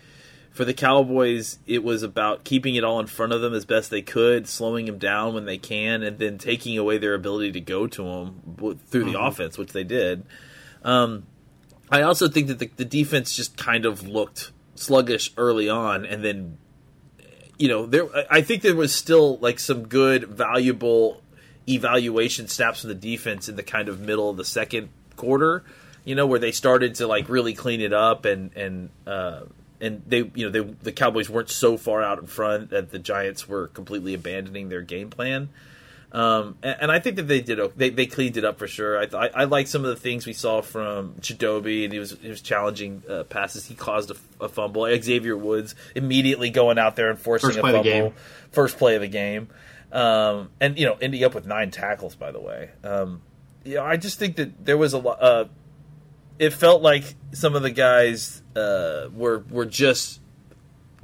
for 0.60 0.66
the 0.66 0.74
Cowboys, 0.74 1.58
it 1.66 1.82
was 1.82 2.02
about 2.02 2.44
keeping 2.44 2.74
it 2.74 2.84
all 2.84 3.00
in 3.00 3.06
front 3.06 3.32
of 3.32 3.40
them 3.40 3.54
as 3.54 3.64
best 3.64 3.88
they 3.90 4.02
could, 4.02 4.46
slowing 4.46 4.84
them 4.84 4.98
down 4.98 5.32
when 5.32 5.46
they 5.46 5.56
can, 5.56 6.02
and 6.02 6.18
then 6.18 6.36
taking 6.36 6.76
away 6.76 6.98
their 6.98 7.14
ability 7.14 7.50
to 7.52 7.60
go 7.62 7.86
to 7.86 8.02
them 8.04 8.76
through 8.88 9.04
the 9.10 9.18
offense, 9.18 9.56
which 9.56 9.72
they 9.72 9.84
did. 9.84 10.22
Um, 10.84 11.24
I 11.90 12.02
also 12.02 12.28
think 12.28 12.48
that 12.48 12.58
the, 12.58 12.70
the 12.76 12.84
defense 12.84 13.34
just 13.34 13.56
kind 13.56 13.86
of 13.86 14.06
looked 14.06 14.52
sluggish 14.74 15.32
early 15.38 15.70
on, 15.70 16.04
and 16.04 16.22
then 16.22 16.58
you 17.58 17.68
know 17.68 17.86
there. 17.86 18.14
I- 18.14 18.26
I 18.38 18.40
think 18.42 18.60
there 18.60 18.76
was 18.76 18.94
still 18.94 19.38
like 19.38 19.58
some 19.58 19.88
good, 19.88 20.24
valuable 20.24 21.22
evaluation 21.66 22.48
snaps 22.48 22.82
from 22.82 22.88
the 22.88 22.94
defense 22.94 23.48
in 23.48 23.56
the 23.56 23.62
kind 23.62 23.88
of 23.88 23.98
middle 23.98 24.28
of 24.28 24.36
the 24.36 24.44
second 24.44 24.90
quarter. 25.16 25.64
You 26.04 26.16
know 26.16 26.26
where 26.26 26.38
they 26.38 26.52
started 26.52 26.96
to 26.96 27.06
like 27.06 27.30
really 27.30 27.54
clean 27.54 27.80
it 27.80 27.94
up 27.94 28.26
and 28.26 28.54
and 28.54 28.90
uh, 29.06 29.40
and 29.80 30.02
they 30.06 30.30
you 30.34 30.46
know 30.46 30.50
they 30.50 30.60
the 30.60 30.92
Cowboys 30.92 31.28
weren't 31.30 31.50
so 31.50 31.76
far 31.76 32.02
out 32.02 32.18
in 32.18 32.26
front 32.26 32.70
that 32.70 32.90
the 32.90 32.98
Giants 32.98 33.48
were 33.48 33.68
completely 33.68 34.14
abandoning 34.14 34.68
their 34.68 34.82
game 34.82 35.10
plan. 35.10 35.48
Um, 36.12 36.56
and, 36.62 36.76
and 36.82 36.92
I 36.92 36.98
think 36.98 37.16
that 37.16 37.28
they 37.28 37.40
did. 37.40 37.58
They 37.76 37.90
they 37.90 38.06
cleaned 38.06 38.36
it 38.36 38.44
up 38.44 38.58
for 38.58 38.66
sure. 38.66 38.98
I 38.98 39.06
I, 39.12 39.30
I 39.34 39.44
like 39.44 39.68
some 39.68 39.84
of 39.84 39.90
the 39.90 39.96
things 39.96 40.26
we 40.26 40.32
saw 40.32 40.60
from 40.60 41.14
Chidobe, 41.20 41.84
and 41.84 41.92
he 41.92 41.98
was 41.98 42.16
he 42.20 42.28
was 42.28 42.40
challenging 42.40 43.02
uh, 43.08 43.24
passes. 43.24 43.66
He 43.66 43.74
caused 43.74 44.10
a, 44.10 44.16
a 44.44 44.48
fumble. 44.48 44.86
Xavier 45.00 45.36
Woods 45.36 45.74
immediately 45.94 46.50
going 46.50 46.78
out 46.78 46.96
there 46.96 47.10
and 47.10 47.18
forcing 47.18 47.50
a 47.50 47.62
fumble. 47.62 48.12
First 48.50 48.78
play 48.78 48.96
of 48.96 49.02
the 49.02 49.08
game, 49.08 49.48
um, 49.92 50.50
and 50.60 50.76
you 50.76 50.86
know 50.86 50.96
ending 51.00 51.22
up 51.22 51.34
with 51.34 51.46
nine 51.46 51.70
tackles. 51.70 52.16
By 52.16 52.32
the 52.32 52.40
way, 52.40 52.70
um, 52.82 53.22
you 53.64 53.76
know 53.76 53.84
I 53.84 53.96
just 53.96 54.18
think 54.18 54.36
that 54.36 54.64
there 54.64 54.76
was 54.76 54.94
a 54.94 54.98
lot. 54.98 55.22
Uh, 55.22 55.44
it 56.40 56.54
felt 56.54 56.80
like 56.80 57.04
some 57.32 57.54
of 57.54 57.60
the 57.60 57.70
guys 57.70 58.42
uh, 58.56 59.08
were 59.14 59.44
were 59.50 59.66
just 59.66 60.20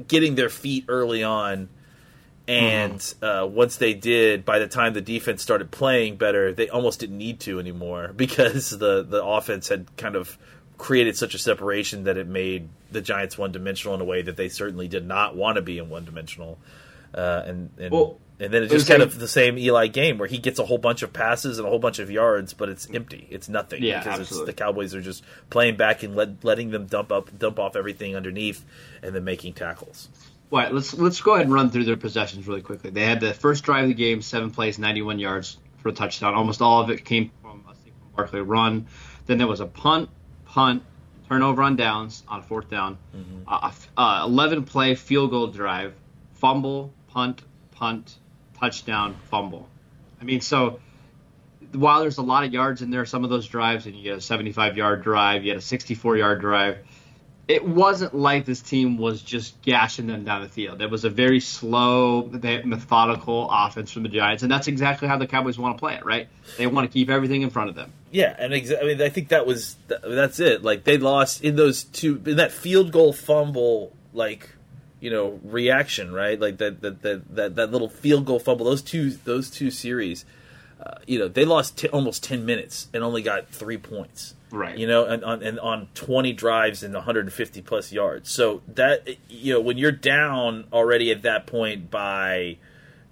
getting 0.09 0.35
their 0.35 0.49
feet 0.49 0.87
early 0.88 1.22
on, 1.22 1.68
and 2.49 3.14
uh, 3.20 3.46
once 3.49 3.77
they 3.77 3.92
did, 3.92 4.46
by 4.46 4.59
the 4.59 4.66
time 4.66 4.94
the 4.94 5.03
defense 5.03 5.42
started 5.42 5.70
playing 5.70 6.16
better, 6.16 6.55
they 6.55 6.70
almost 6.70 7.01
didn't 7.01 7.18
need 7.18 7.38
to 7.40 7.61
anymore 7.61 8.12
because 8.16 8.70
the 8.70 9.03
the 9.03 9.22
offense 9.22 9.68
had 9.68 9.94
kind 9.99 10.16
of 10.16 10.38
created 10.79 11.16
such 11.18 11.35
a 11.35 11.38
separation 11.38 12.05
that 12.05 12.16
it 12.16 12.27
made 12.27 12.70
the 12.90 13.03
Giants 13.03 13.37
one 13.37 13.53
dimensional 13.53 13.94
in 13.94 14.01
a 14.01 14.05
way 14.05 14.22
that 14.22 14.37
they 14.37 14.49
certainly 14.49 14.88
did 14.88 15.07
not 15.07 15.37
want 15.37 15.57
to 15.57 15.62
be 15.62 15.77
in 15.77 15.90
one 15.90 16.07
dimensional, 16.07 16.59
uh, 17.14 17.42
and 17.44 17.70
and. 17.79 17.92
Well, 17.92 18.18
and 18.38 18.53
then 18.53 18.62
it's 18.64 18.72
it 18.72 18.77
just 18.77 18.88
kind 18.88 19.01
like- 19.01 19.09
of 19.09 19.18
the 19.18 19.29
same 19.29 19.59
Eli 19.59 19.87
game 19.87 20.18
where 20.18 20.29
he 20.29 20.38
gets 20.38 20.59
a 20.59 20.64
whole 20.66 20.79
bunch 20.79 21.03
of 21.03 21.12
passes 21.12 21.59
and 21.59 21.66
a 21.66 21.70
whole 21.70 21.79
bunch 21.79 21.99
of 21.99 22.11
yards, 22.11 22.53
but 22.55 22.68
it's 22.68 22.88
empty. 22.92 23.27
It's 23.31 23.49
nothing 23.49 23.83
Yeah, 23.83 24.01
because 24.03 24.20
absolutely. 24.20 24.53
the 24.53 24.57
Cowboys 24.57 24.94
are 24.94 25.01
just 25.01 25.22
playing 25.51 25.77
back 25.77 26.03
and 26.03 26.14
let, 26.16 26.44
letting 26.44 26.70
them 26.70 26.87
dump 26.87 27.11
up, 27.12 27.37
dump 27.38 27.59
off 27.59 27.77
everything 27.77 28.14
underneath, 28.16 28.64
and 29.03 29.14
then 29.14 29.25
making 29.25 29.55
tackles. 29.55 30.09
All 30.53 30.59
right, 30.61 30.72
let's 30.72 30.94
let's 30.94 31.20
go 31.20 31.35
ahead 31.35 31.46
and 31.46 31.55
run 31.55 31.70
through 31.70 31.85
their 31.85 31.96
possessions 31.96 32.46
really 32.46 32.62
quickly. 32.62 32.90
They 32.90 33.05
had 33.05 33.20
the 33.20 33.35
first 33.35 33.64
drive 33.64 33.83
of 33.85 33.88
the 33.88 33.94
game, 33.94 34.22
seven 34.22 34.51
plays, 34.53 34.79
91 34.79 35.18
yards 35.18 35.57
for 35.79 35.88
a 35.88 35.92
touchdown. 35.92 36.35
Almost 36.35 36.62
all 36.62 36.81
of 36.83 36.90
it 36.90 37.05
came 37.05 37.33
from 37.42 37.64
a 37.68 37.72
Saquon 37.72 38.14
Barkley 38.16 38.40
run. 38.42 38.87
Then 39.27 39.38
there 39.38 39.49
was 39.49 39.59
a 39.61 39.66
punt, 39.66 40.09
punt, 40.44 40.85
turnover 41.29 41.62
on 41.64 41.75
downs 41.75 42.22
on 42.29 42.42
fourth 42.44 42.70
down, 42.70 42.96
uh, 43.49 43.72
uh, 43.96 44.22
11 44.25 44.64
play 44.66 44.94
field 44.94 45.31
goal 45.31 45.49
drive, 45.49 45.94
fumble, 46.35 46.92
punt, 47.09 47.42
punt, 47.72 48.14
touchdown, 48.59 49.16
fumble. 49.31 49.69
I 50.21 50.25
mean, 50.25 50.40
so 50.40 50.81
while 51.73 52.01
there's 52.01 52.19
a 52.19 52.23
lot 52.23 52.45
of 52.45 52.53
yards 52.53 52.83
in 52.83 52.90
there, 52.90 53.05
some 53.07 53.25
of 53.25 53.31
those 53.31 53.47
drives, 53.47 53.87
and 53.87 53.95
you 53.95 54.03
get 54.03 54.19
a 54.19 54.21
75 54.21 54.77
yard 54.77 55.03
drive, 55.03 55.45
you 55.45 55.51
had 55.51 55.59
a 55.59 55.62
64 55.62 56.16
yard 56.16 56.40
drive 56.40 56.79
it 57.49 57.64
wasn't 57.64 58.12
like 58.12 58.45
this 58.45 58.61
team 58.61 58.99
was 58.99 59.23
just 59.23 59.61
gashing 59.62 60.09
them 60.09 60.25
down 60.25 60.42
the 60.42 60.49
field. 60.49 60.83
It 60.83 60.90
was 60.90 61.05
a 61.05 61.11
very 61.11 61.38
slow, 61.38 62.29
methodical 62.64 63.49
offense 63.51 63.92
from 63.92 64.03
the 64.03 64.09
Giants, 64.09 64.42
and 64.42 64.51
that's 64.51 64.66
exactly 64.66 65.07
how 65.07 65.16
the 65.16 65.29
Cowboys 65.29 65.57
want 65.57 65.77
to 65.77 65.81
play 65.81 65.95
it, 65.95 66.05
right? 66.05 66.29
They 66.59 66.66
want 66.66 66.90
to 66.90 66.92
keep 66.92 67.09
everything 67.09 67.42
in 67.42 67.51
front 67.51 67.71
of 67.71 67.77
them. 67.77 67.92
Yeah, 68.11 68.35
and 68.37 68.53
exa- 68.53 68.83
I 68.83 68.87
mean, 68.87 69.01
I 69.01 69.11
think 69.11 69.29
that 69.29 69.47
was 69.47 69.77
th- 69.88 70.01
that's 70.05 70.40
it. 70.40 70.64
Like 70.64 70.83
they 70.83 70.99
lost 70.99 71.45
in 71.45 71.55
those 71.55 71.85
two 71.85 72.21
in 72.27 72.38
that 72.38 72.51
field 72.51 72.90
goal 72.90 73.12
fumble, 73.12 73.92
like 74.12 74.51
you 75.00 75.11
know 75.11 75.40
reaction, 75.44 76.12
right? 76.12 76.38
Like 76.38 76.59
that 76.59 76.80
that 76.80 77.02
that 77.02 77.35
that, 77.35 77.54
that 77.56 77.70
little 77.72 77.88
field 77.88 78.24
goal 78.24 78.38
fumble. 78.38 78.66
Those 78.66 78.82
two 78.82 79.11
those 79.11 79.50
two 79.50 79.70
series, 79.70 80.24
uh, 80.85 80.98
you 81.06 81.18
know, 81.18 81.28
they 81.28 81.44
lost 81.44 81.78
t- 81.78 81.88
almost 81.88 82.22
ten 82.22 82.46
minutes 82.46 82.88
and 82.94 83.02
only 83.02 83.22
got 83.22 83.48
three 83.48 83.78
points. 83.78 84.35
Right. 84.50 84.78
You 84.78 84.87
know, 84.87 85.04
and 85.04 85.24
on 85.24 85.42
and 85.42 85.59
on 85.61 85.88
twenty 85.94 86.32
drives 86.32 86.82
and 86.82 86.94
150 86.94 87.62
plus 87.62 87.92
yards. 87.92 88.30
So 88.30 88.62
that 88.68 89.06
you 89.28 89.54
know, 89.54 89.61
when 89.61 89.76
you're 89.76 89.92
down 89.92 90.66
already 90.72 91.11
at 91.11 91.22
that 91.22 91.46
point 91.46 91.90
by, 91.90 92.56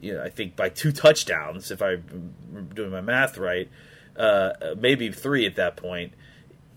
you 0.01 0.15
know, 0.15 0.23
I 0.23 0.31
think 0.31 0.57
by 0.57 0.69
two 0.69 0.93
touchdowns, 0.93 1.71
if 1.71 1.83
I'm 1.83 2.35
doing 2.75 2.91
my 2.91 3.01
math 3.01 3.37
right, 3.37 3.69
uh, 4.17 4.53
maybe 4.79 5.11
three 5.11 5.45
at 5.45 5.57
that 5.57 5.77
point. 5.77 6.15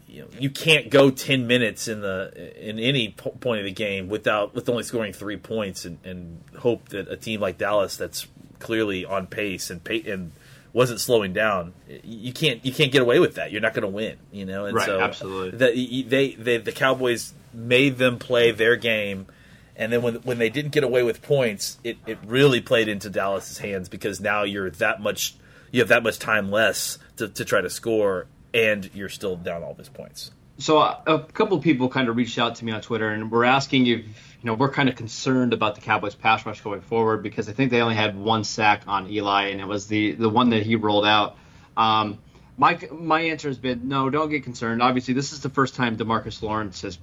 You 0.07 0.21
know, 0.21 0.27
you 0.39 0.49
can't 0.49 0.89
go 0.89 1.11
ten 1.11 1.47
minutes 1.47 1.87
in 1.87 2.01
the 2.01 2.53
in 2.69 2.79
any 2.79 3.09
po- 3.09 3.31
point 3.31 3.59
of 3.59 3.65
the 3.65 3.71
game 3.73 4.07
without 4.07 4.55
with 4.55 4.69
only 4.69 4.83
scoring 4.83 5.11
three 5.13 5.37
points 5.37 5.83
and, 5.85 5.99
and 6.05 6.41
hope 6.57 6.89
that 6.89 7.09
a 7.09 7.17
team 7.17 7.41
like 7.41 7.57
Dallas 7.57 7.97
that's 7.97 8.25
clearly 8.59 9.05
on 9.05 9.27
pace 9.27 9.69
and 9.69 9.83
pa- 9.83 10.09
and 10.09 10.31
wasn't 10.73 10.99
slowing 11.01 11.33
down. 11.33 11.73
You 12.03 12.31
can't 12.31 12.63
you 12.65 12.71
can't 12.71 12.91
get 12.91 13.01
away 13.01 13.19
with 13.19 13.35
that. 13.35 13.51
You're 13.51 13.61
not 13.61 13.73
going 13.73 13.81
to 13.83 13.89
win. 13.89 14.17
You 14.31 14.45
know, 14.45 14.65
and 14.65 14.75
Right, 14.75 14.85
so 14.85 14.99
absolutely. 15.01 15.57
that 15.57 16.09
they, 16.09 16.31
they 16.33 16.57
the 16.57 16.71
Cowboys 16.71 17.33
made 17.53 17.97
them 17.97 18.17
play 18.19 18.51
their 18.51 18.75
game, 18.77 19.27
And 19.75 19.91
then 19.91 20.01
when 20.01 20.15
when 20.15 20.37
they 20.37 20.49
didn't 20.49 20.71
get 20.71 20.83
away 20.83 21.03
with 21.03 21.21
points, 21.21 21.77
it, 21.83 21.97
it 22.05 22.17
really 22.25 22.61
played 22.61 22.87
into 22.87 23.09
Dallas's 23.09 23.57
hands 23.57 23.89
because 23.89 24.19
now 24.21 24.43
you're 24.43 24.69
that 24.71 25.01
much 25.01 25.35
you 25.71 25.81
have 25.81 25.89
that 25.89 26.01
much 26.03 26.17
time 26.17 26.49
less 26.49 26.97
to, 27.17 27.27
to 27.27 27.43
try 27.43 27.59
to 27.61 27.69
score, 27.69 28.27
and 28.53 28.89
you're 28.93 29.09
still 29.09 29.35
down 29.35 29.63
all 29.63 29.73
these 29.73 29.89
points. 29.89 30.31
So 30.59 30.79
uh, 30.79 31.01
a 31.05 31.19
couple 31.19 31.57
of 31.57 31.63
people 31.63 31.87
kind 31.87 32.09
of 32.09 32.15
reached 32.15 32.39
out 32.39 32.55
to 32.55 32.65
me 32.65 32.71
on 32.71 32.81
Twitter 32.81 33.09
and 33.09 33.29
were 33.29 33.45
asking 33.45 33.85
if 33.87 33.99
you 33.99 34.05
know 34.43 34.55
we're 34.55 34.71
kind 34.71 34.89
of 34.89 34.95
concerned 34.95 35.53
about 35.53 35.75
the 35.75 35.81
Cowboys 35.81 36.15
pass 36.15 36.45
rush 36.45 36.61
going 36.61 36.81
forward 36.81 37.21
because 37.21 37.47
I 37.47 37.51
think 37.51 37.69
they 37.69 37.81
only 37.81 37.95
had 37.95 38.17
one 38.17 38.43
sack 38.43 38.83
on 38.87 39.09
Eli 39.09 39.49
and 39.49 39.61
it 39.61 39.67
was 39.67 39.87
the 39.87 40.13
the 40.13 40.29
one 40.29 40.49
that 40.49 40.63
he 40.63 40.75
rolled 40.75 41.05
out. 41.05 41.37
Um, 41.75 42.17
my 42.57 42.79
my 42.91 43.21
answer 43.21 43.49
has 43.49 43.57
been 43.57 43.87
no, 43.87 44.09
don't 44.09 44.29
get 44.29 44.43
concerned. 44.43 44.81
Obviously, 44.81 45.13
this 45.13 45.31
is 45.31 45.41
the 45.41 45.49
first 45.49 45.75
time 45.75 45.95
Demarcus 45.95 46.41
Lawrence 46.41 46.81
has 46.81 46.97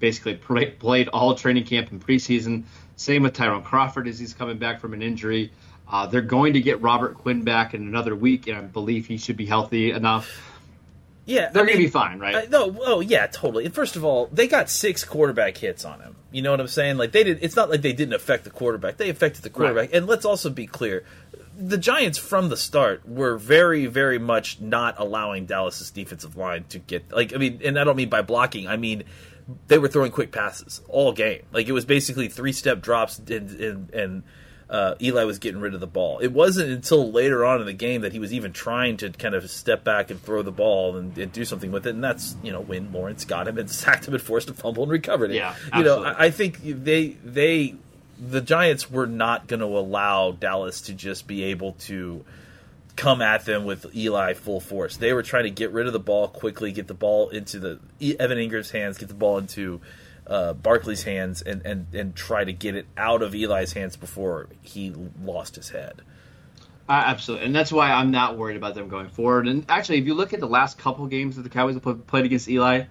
basically 0.00 0.34
played 0.34 1.08
all 1.08 1.34
training 1.34 1.64
camp 1.64 1.90
and 1.90 2.04
preseason. 2.04 2.64
Same 2.96 3.22
with 3.22 3.34
Tyrone 3.34 3.62
Crawford 3.62 4.08
as 4.08 4.18
he's 4.18 4.34
coming 4.34 4.58
back 4.58 4.80
from 4.80 4.94
an 4.94 5.02
injury. 5.02 5.52
Uh, 5.86 6.06
they're 6.06 6.22
going 6.22 6.54
to 6.54 6.60
get 6.60 6.80
Robert 6.80 7.14
Quinn 7.16 7.42
back 7.42 7.74
in 7.74 7.82
another 7.82 8.14
week, 8.14 8.46
and 8.46 8.56
I 8.56 8.60
believe 8.62 9.06
he 9.06 9.18
should 9.18 9.36
be 9.36 9.46
healthy 9.46 9.90
enough. 9.90 10.53
Yeah, 11.26 11.50
they're 11.50 11.62
I 11.62 11.66
mean, 11.66 11.76
gonna 11.76 11.84
be 11.86 11.90
fine, 11.90 12.18
right? 12.18 12.34
Uh, 12.34 12.46
no, 12.50 12.76
oh 12.82 13.00
yeah, 13.00 13.26
totally. 13.26 13.68
First 13.68 13.96
of 13.96 14.04
all, 14.04 14.28
they 14.32 14.46
got 14.46 14.68
six 14.68 15.04
quarterback 15.04 15.56
hits 15.56 15.84
on 15.84 16.00
him. 16.00 16.16
You 16.30 16.42
know 16.42 16.50
what 16.50 16.60
I'm 16.60 16.68
saying? 16.68 16.96
Like 16.98 17.12
they 17.12 17.24
did. 17.24 17.38
It's 17.40 17.56
not 17.56 17.70
like 17.70 17.82
they 17.82 17.92
didn't 17.92 18.14
affect 18.14 18.44
the 18.44 18.50
quarterback. 18.50 18.98
They 18.98 19.08
affected 19.08 19.42
the 19.42 19.50
quarterback. 19.50 19.90
Right. 19.90 19.94
And 19.94 20.06
let's 20.06 20.24
also 20.24 20.50
be 20.50 20.66
clear: 20.66 21.04
the 21.56 21.78
Giants 21.78 22.18
from 22.18 22.50
the 22.50 22.56
start 22.56 23.08
were 23.08 23.38
very, 23.38 23.86
very 23.86 24.18
much 24.18 24.60
not 24.60 24.96
allowing 24.98 25.46
Dallas's 25.46 25.90
defensive 25.90 26.36
line 26.36 26.64
to 26.70 26.78
get 26.78 27.10
like. 27.10 27.32
I 27.32 27.38
mean, 27.38 27.60
and 27.64 27.78
I 27.78 27.84
don't 27.84 27.96
mean 27.96 28.10
by 28.10 28.22
blocking. 28.22 28.68
I 28.68 28.76
mean 28.76 29.04
they 29.68 29.78
were 29.78 29.88
throwing 29.88 30.10
quick 30.10 30.32
passes 30.32 30.80
all 30.88 31.12
game. 31.12 31.42
Like 31.52 31.68
it 31.68 31.72
was 31.72 31.84
basically 31.84 32.28
three 32.28 32.52
step 32.52 32.80
drops 32.80 33.18
and 33.18 33.30
and, 33.30 33.90
and 33.90 34.22
uh, 34.70 34.94
Eli 35.00 35.24
was 35.24 35.38
getting 35.38 35.60
rid 35.60 35.74
of 35.74 35.80
the 35.80 35.86
ball. 35.86 36.18
It 36.20 36.32
wasn't 36.32 36.70
until 36.70 37.10
later 37.10 37.44
on 37.44 37.60
in 37.60 37.66
the 37.66 37.72
game 37.72 38.00
that 38.00 38.12
he 38.12 38.18
was 38.18 38.32
even 38.32 38.52
trying 38.52 38.96
to 38.98 39.10
kind 39.10 39.34
of 39.34 39.48
step 39.50 39.84
back 39.84 40.10
and 40.10 40.20
throw 40.20 40.42
the 40.42 40.52
ball 40.52 40.96
and, 40.96 41.16
and 41.18 41.30
do 41.32 41.44
something 41.44 41.70
with 41.70 41.86
it. 41.86 41.90
And 41.90 42.02
that's 42.02 42.36
you 42.42 42.52
know 42.52 42.60
when 42.60 42.92
Lawrence 42.92 43.24
got 43.24 43.48
him 43.48 43.58
and 43.58 43.70
sacked 43.70 44.08
him 44.08 44.14
and 44.14 44.22
forced 44.22 44.48
a 44.50 44.54
fumble 44.54 44.84
and 44.84 44.92
recovered 44.92 45.30
it. 45.30 45.36
Yeah, 45.36 45.54
absolutely. 45.72 45.78
you 45.78 45.84
know 45.84 46.02
I, 46.04 46.24
I 46.24 46.30
think 46.30 46.60
they 46.62 47.08
they 47.24 47.76
the 48.18 48.40
Giants 48.40 48.90
were 48.90 49.06
not 49.06 49.46
going 49.46 49.60
to 49.60 49.66
allow 49.66 50.32
Dallas 50.32 50.82
to 50.82 50.94
just 50.94 51.26
be 51.26 51.44
able 51.44 51.72
to 51.72 52.24
come 52.96 53.20
at 53.20 53.44
them 53.44 53.64
with 53.64 53.94
Eli 53.94 54.34
full 54.34 54.60
force. 54.60 54.96
They 54.96 55.12
were 55.12 55.22
trying 55.22 55.44
to 55.44 55.50
get 55.50 55.72
rid 55.72 55.86
of 55.86 55.92
the 55.92 55.98
ball 55.98 56.28
quickly, 56.28 56.72
get 56.72 56.86
the 56.86 56.94
ball 56.94 57.28
into 57.30 57.58
the 57.58 58.16
Evan 58.20 58.38
Engram's 58.38 58.70
hands, 58.70 58.98
get 58.98 59.08
the 59.08 59.14
ball 59.14 59.38
into 59.38 59.80
uh, 60.26 60.52
Barkley's 60.54 61.02
hands, 61.02 61.42
and, 61.42 61.64
and 61.64 61.86
and 61.92 62.14
try 62.14 62.44
to 62.44 62.52
get 62.52 62.74
it 62.74 62.86
out 62.96 63.22
of 63.22 63.34
Eli's 63.34 63.72
hands 63.72 63.96
before 63.96 64.48
he 64.62 64.94
lost 65.22 65.56
his 65.56 65.70
head. 65.70 66.02
Uh, 66.88 67.02
absolutely, 67.06 67.46
and 67.46 67.54
that's 67.54 67.72
why 67.72 67.90
I'm 67.90 68.10
not 68.10 68.36
worried 68.36 68.56
about 68.56 68.74
them 68.74 68.88
going 68.88 69.08
forward. 69.08 69.48
And 69.48 69.64
actually, 69.68 69.98
if 69.98 70.06
you 70.06 70.14
look 70.14 70.32
at 70.32 70.40
the 70.40 70.48
last 70.48 70.78
couple 70.78 71.06
games 71.06 71.36
that 71.36 71.42
the 71.42 71.48
Cowboys 71.48 71.74
have 71.82 72.06
played 72.06 72.26
against 72.26 72.48
Eli, 72.48 72.84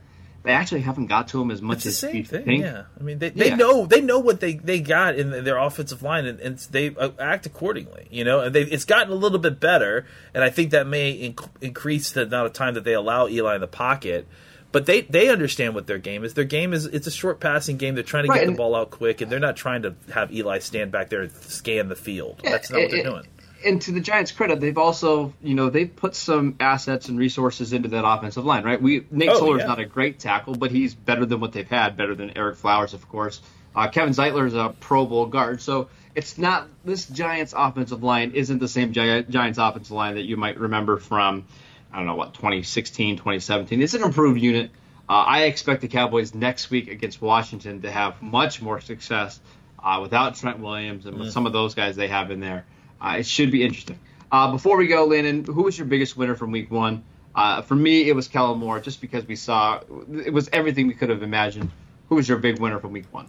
they 0.44 0.52
actually 0.52 0.82
haven't 0.82 1.08
got 1.08 1.30
to 1.30 1.42
him 1.42 1.52
as 1.52 1.62
much 1.62 1.86
as 1.86 2.02
you 2.04 2.24
thing. 2.24 2.44
think. 2.44 2.62
Yeah, 2.64 2.84
I 3.00 3.04
mean 3.04 3.20
they, 3.20 3.30
they 3.30 3.50
yeah. 3.50 3.56
know 3.56 3.86
they 3.86 4.02
know 4.02 4.20
what 4.20 4.40
they, 4.40 4.56
they 4.56 4.80
got 4.82 5.16
in 5.16 5.44
their 5.44 5.58
offensive 5.58 6.04
line 6.04 6.26
and, 6.26 6.40
and 6.40 6.58
they 6.70 6.94
uh, 6.96 7.12
act 7.18 7.46
accordingly. 7.46 8.08
You 8.12 8.26
know, 8.26 8.42
and 8.42 8.54
they, 8.54 8.64
it's 8.64 8.86
gotten 8.86 9.12
a 9.12 9.16
little 9.16 9.40
bit 9.40 9.60
better, 9.60 10.06
and 10.34 10.44
I 10.44 10.50
think 10.50 10.72
that 10.72 10.86
may 10.86 11.32
inc- 11.32 11.50
increase 11.62 12.12
the 12.12 12.24
amount 12.24 12.48
of 12.48 12.54
time 12.54 12.74
that 12.74 12.84
they 12.84 12.94
allow 12.94 13.28
Eli 13.28 13.56
in 13.56 13.62
the 13.62 13.68
pocket. 13.68 14.28
But 14.74 14.86
they, 14.86 15.02
they 15.02 15.30
understand 15.30 15.76
what 15.76 15.88
their 15.88 16.00
game 16.00 16.26
is. 16.26 16.34
Their 16.34 16.44
game 16.44 16.74
is 16.74 16.86
it's 16.86 17.08
a 17.08 17.12
short 17.12 17.40
passing 17.40 17.78
game. 17.78 17.96
They're 17.96 18.04
trying 18.04 18.26
to 18.26 18.32
right, 18.32 18.42
get 18.42 18.48
the 18.48 18.58
ball 18.58 18.76
out 18.76 18.92
quick, 18.92 19.22
and 19.22 19.32
they're 19.32 19.40
not 19.40 19.56
trying 19.56 19.84
to 19.84 19.96
have 20.14 20.34
Eli 20.34 20.60
stand 20.60 20.92
back 20.92 21.10
there 21.10 21.22
and 21.22 21.32
scan 21.32 21.88
the 21.88 21.96
field. 21.96 22.42
Yeah, 22.44 22.50
That's 22.50 22.70
not 22.70 22.82
what 22.82 22.92
they're 22.92 23.04
doing 23.04 23.28
and 23.66 23.82
to 23.82 23.92
the 23.92 24.00
Giants' 24.00 24.32
credit, 24.32 24.60
they've 24.60 24.78
also, 24.78 25.34
you 25.42 25.56
know, 25.56 25.70
they've 25.70 25.94
put 25.94 26.16
some 26.16 26.56
assets 26.60 27.10
and 27.10 27.18
resources 27.18 27.74
into 27.74 27.90
that 27.90 28.06
offensive 28.06 28.46
line, 28.46 28.64
right? 28.64 28.82
We 28.82 29.06
Nate 29.12 29.30
oh, 29.30 29.40
Solder's 29.40 29.62
yeah. 29.62 29.68
not 29.68 29.80
a 29.80 29.86
great 29.86 30.20
tackle, 30.20 30.56
but 30.56 30.72
he's 30.72 30.94
better 30.94 31.26
than 31.26 31.40
what 31.40 31.54
they've 31.54 31.68
had, 31.68 31.98
better 31.98 32.16
than 32.16 32.32
Ereck 32.32 32.56
Flowers, 32.56 32.94
of 32.94 33.08
course. 33.10 33.42
Uh, 33.76 33.88
Kevin 33.88 34.14
Zeitler 34.14 34.46
is 34.46 34.54
a 34.54 34.76
Pro 34.80 35.06
Bowl 35.06 35.26
guard, 35.26 35.62
so 35.62 35.90
it's 36.16 36.38
not 36.38 36.68
this 36.86 37.08
Giants' 37.08 37.54
offensive 37.56 38.04
line 38.04 38.32
isn't 38.32 38.60
the 38.60 38.68
same 38.68 38.94
Giants' 38.94 39.58
offensive 39.58 39.92
line 39.92 40.16
that 40.16 40.24
you 40.24 40.38
might 40.38 40.60
remember 40.60 40.98
from, 40.98 41.46
I 41.94 41.98
don't 41.98 42.08
know 42.08 42.16
what 42.16 42.34
2016, 42.34 43.18
2017. 43.18 43.82
It's 43.82 43.94
an 43.94 44.04
improved 44.04 44.42
unit. 44.42 44.72
Uh, 45.08 45.14
I 45.14 45.44
expect 45.44 45.82
the 45.82 45.88
Cowboys 45.88 46.34
next 46.34 46.70
week 46.72 46.90
against 46.90 47.22
Washington 47.22 47.82
to 47.82 47.92
have 47.92 48.22
much 48.22 48.62
more 48.62 48.82
success 48.82 49.40
uh, 49.84 50.00
without 50.02 50.36
Trent 50.36 50.60
Williams 50.60 51.06
and 51.06 51.20
with 51.20 51.32
some 51.32 51.46
of 51.46 51.54
those 51.54 51.76
guys 51.76 51.96
they 51.96 52.08
have 52.08 52.32
in 52.32 52.40
there. 52.40 52.66
Uh, 53.00 53.18
it 53.20 53.26
should 53.26 53.52
be 53.52 53.64
interesting. 53.64 54.00
Uh, 54.32 54.52
before 54.52 54.78
we 54.78 54.88
go, 54.88 55.06
Landon, 55.06 55.44
who 55.44 55.64
was 55.64 55.78
your 55.78 55.86
biggest 55.86 56.18
winner 56.18 56.36
from 56.36 56.52
Week 56.52 56.72
One? 56.72 57.04
Uh, 57.36 57.62
for 57.62 57.76
me, 57.76 58.10
it 58.10 58.16
was 58.16 58.28
Kellen 58.28 58.60
Moore, 58.60 58.80
just 58.80 59.02
because 59.02 59.28
we 59.28 59.36
saw 59.36 59.82
it 60.26 60.34
was 60.34 60.50
everything 60.54 60.88
we 60.88 60.94
could 60.94 61.10
have 61.10 61.22
imagined. 61.22 61.70
Who 62.10 62.16
was 62.16 62.28
your 62.28 62.38
big 62.38 62.60
winner 62.60 62.80
from 62.80 62.94
Week 62.94 63.06
One? 63.12 63.28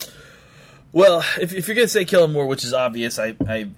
Well, 0.92 1.24
if, 1.40 1.52
if 1.52 1.66
you're 1.66 1.74
going 1.74 1.86
to 1.86 1.92
say 1.92 2.04
Kellen 2.04 2.32
Moore, 2.32 2.46
which 2.46 2.64
is 2.64 2.72
obvious, 2.72 3.18
I, 3.18 3.34
I 3.46 3.68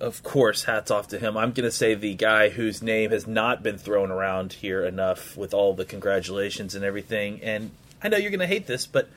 of 0.00 0.22
course, 0.22 0.64
hats 0.64 0.90
off 0.90 1.08
to 1.08 1.18
him. 1.18 1.36
I'm 1.36 1.52
going 1.52 1.68
to 1.68 1.70
say 1.70 1.94
the 1.94 2.14
guy 2.14 2.48
whose 2.48 2.82
name 2.82 3.10
has 3.10 3.26
not 3.26 3.62
been 3.62 3.78
thrown 3.78 4.10
around 4.10 4.52
here 4.52 4.84
enough 4.84 5.36
with 5.36 5.54
all 5.54 5.74
the 5.74 5.84
congratulations 5.84 6.74
and 6.74 6.84
everything. 6.84 7.40
And 7.42 7.70
I 8.02 8.08
know 8.08 8.16
you're 8.16 8.30
going 8.30 8.40
to 8.40 8.46
hate 8.46 8.66
this, 8.66 8.86
but 8.86 9.08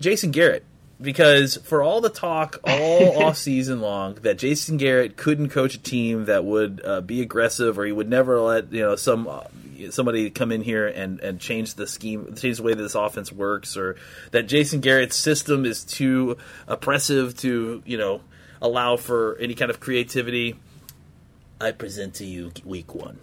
Jason 0.00 0.30
Garrett 0.30 0.64
because 1.00 1.56
for 1.56 1.82
all 1.82 2.00
the 2.00 2.08
talk 2.08 2.60
all 2.64 3.22
off 3.24 3.36
season 3.36 3.80
long 3.80 4.14
that 4.22 4.38
Jason 4.38 4.76
Garrett 4.76 5.16
couldn't 5.16 5.48
coach 5.48 5.74
a 5.74 5.78
team 5.78 6.26
that 6.26 6.44
would 6.44 6.80
uh, 6.84 7.00
be 7.00 7.20
aggressive 7.20 7.78
or 7.78 7.84
he 7.84 7.92
would 7.92 8.08
never 8.08 8.40
let 8.40 8.72
you 8.72 8.82
know 8.82 8.96
some 8.96 9.26
uh, 9.26 9.40
somebody 9.90 10.30
come 10.30 10.52
in 10.52 10.62
here 10.62 10.86
and, 10.86 11.20
and 11.20 11.40
change 11.40 11.74
the 11.74 11.86
scheme 11.86 12.34
change 12.36 12.58
the 12.58 12.62
way 12.62 12.74
that 12.74 12.82
this 12.82 12.94
offense 12.94 13.32
works 13.32 13.76
or 13.76 13.96
that 14.30 14.44
Jason 14.44 14.80
Garrett's 14.80 15.16
system 15.16 15.64
is 15.64 15.82
too 15.82 16.36
oppressive 16.68 17.36
to 17.38 17.82
you 17.84 17.98
know 17.98 18.20
allow 18.62 18.96
for 18.96 19.36
any 19.38 19.54
kind 19.54 19.70
of 19.70 19.78
creativity 19.78 20.58
I 21.60 21.72
present 21.72 22.14
to 22.14 22.24
you 22.24 22.52
week 22.64 22.94
1 22.94 23.18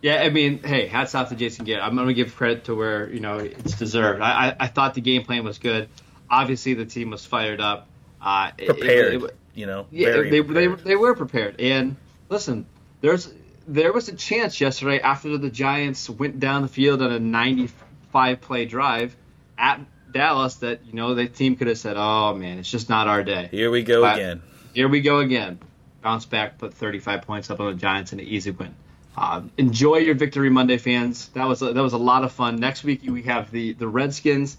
yeah, 0.00 0.22
I 0.22 0.30
mean, 0.30 0.62
hey, 0.62 0.86
hats 0.86 1.16
off 1.16 1.30
to 1.30 1.34
Jason 1.34 1.64
Garrett. 1.64 1.82
I'm 1.82 1.96
going 1.96 2.06
to 2.06 2.14
give 2.14 2.36
credit 2.36 2.66
to 2.66 2.74
where 2.76 3.10
you 3.10 3.18
know 3.18 3.38
it's 3.38 3.76
deserved. 3.76 4.20
I, 4.22 4.50
I, 4.50 4.56
I 4.60 4.66
thought 4.68 4.94
the 4.94 5.00
game 5.00 5.24
plan 5.24 5.42
was 5.42 5.58
good 5.58 5.88
obviously 6.30 6.74
the 6.74 6.86
team 6.86 7.10
was 7.10 7.24
fired 7.24 7.60
up. 7.60 7.88
Uh, 8.20 8.50
prepared, 8.52 9.14
it, 9.14 9.22
it, 9.22 9.36
you 9.54 9.66
know. 9.66 9.86
Yeah, 9.90 10.22
they, 10.22 10.40
they 10.40 10.66
they 10.66 10.96
were 10.96 11.14
prepared. 11.14 11.60
And 11.60 11.96
listen, 12.28 12.66
there's 13.00 13.32
there 13.66 13.92
was 13.92 14.08
a 14.08 14.16
chance 14.16 14.60
yesterday 14.60 15.00
after 15.00 15.36
the 15.38 15.50
Giants 15.50 16.08
went 16.10 16.40
down 16.40 16.62
the 16.62 16.68
field 16.68 17.02
on 17.02 17.12
a 17.12 17.20
95 17.20 18.40
play 18.40 18.64
drive 18.64 19.16
at 19.56 19.80
Dallas 20.12 20.56
that 20.56 20.86
you 20.86 20.94
know 20.94 21.14
the 21.14 21.28
team 21.28 21.56
could 21.56 21.68
have 21.68 21.78
said, 21.78 21.96
"Oh 21.96 22.34
man, 22.34 22.58
it's 22.58 22.70
just 22.70 22.88
not 22.88 23.06
our 23.08 23.22
day." 23.22 23.48
Here 23.50 23.70
we 23.70 23.82
go 23.82 24.02
but 24.02 24.16
again. 24.16 24.42
Here 24.78 24.86
we 24.86 25.00
go 25.00 25.18
again. 25.18 25.58
Bounce 26.02 26.24
back, 26.24 26.56
put 26.56 26.72
35 26.72 27.22
points 27.22 27.50
up 27.50 27.58
on 27.58 27.72
the 27.72 27.74
Giants 27.76 28.12
in 28.12 28.20
an 28.20 28.26
easy 28.26 28.52
win. 28.52 28.76
Uh, 29.16 29.42
enjoy 29.56 29.96
your 29.96 30.14
victory 30.14 30.50
Monday, 30.50 30.78
fans. 30.78 31.30
That 31.30 31.48
was 31.48 31.62
a, 31.62 31.72
that 31.72 31.82
was 31.82 31.94
a 31.94 31.98
lot 31.98 32.22
of 32.22 32.30
fun. 32.30 32.60
Next 32.60 32.84
week 32.84 33.00
we 33.04 33.24
have 33.24 33.50
the 33.50 33.72
the 33.72 33.88
Redskins 33.88 34.56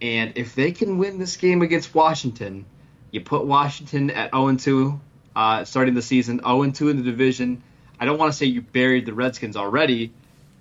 and 0.00 0.32
if 0.36 0.54
they 0.54 0.72
can 0.72 0.96
win 0.96 1.18
this 1.18 1.36
game 1.36 1.60
against 1.60 1.94
Washington, 1.94 2.64
you 3.10 3.20
put 3.20 3.44
Washington 3.44 4.08
at 4.12 4.30
0 4.30 4.48
and 4.48 4.58
2, 4.58 4.98
uh, 5.36 5.64
starting 5.66 5.92
the 5.92 6.00
season, 6.00 6.38
0 6.38 6.62
and 6.62 6.74
2 6.74 6.88
in 6.88 6.96
the 6.96 7.02
division. 7.02 7.62
I 8.00 8.06
don't 8.06 8.16
want 8.16 8.32
to 8.32 8.38
say 8.38 8.46
you 8.46 8.62
buried 8.62 9.04
the 9.04 9.12
Redskins 9.12 9.58
already, 9.58 10.14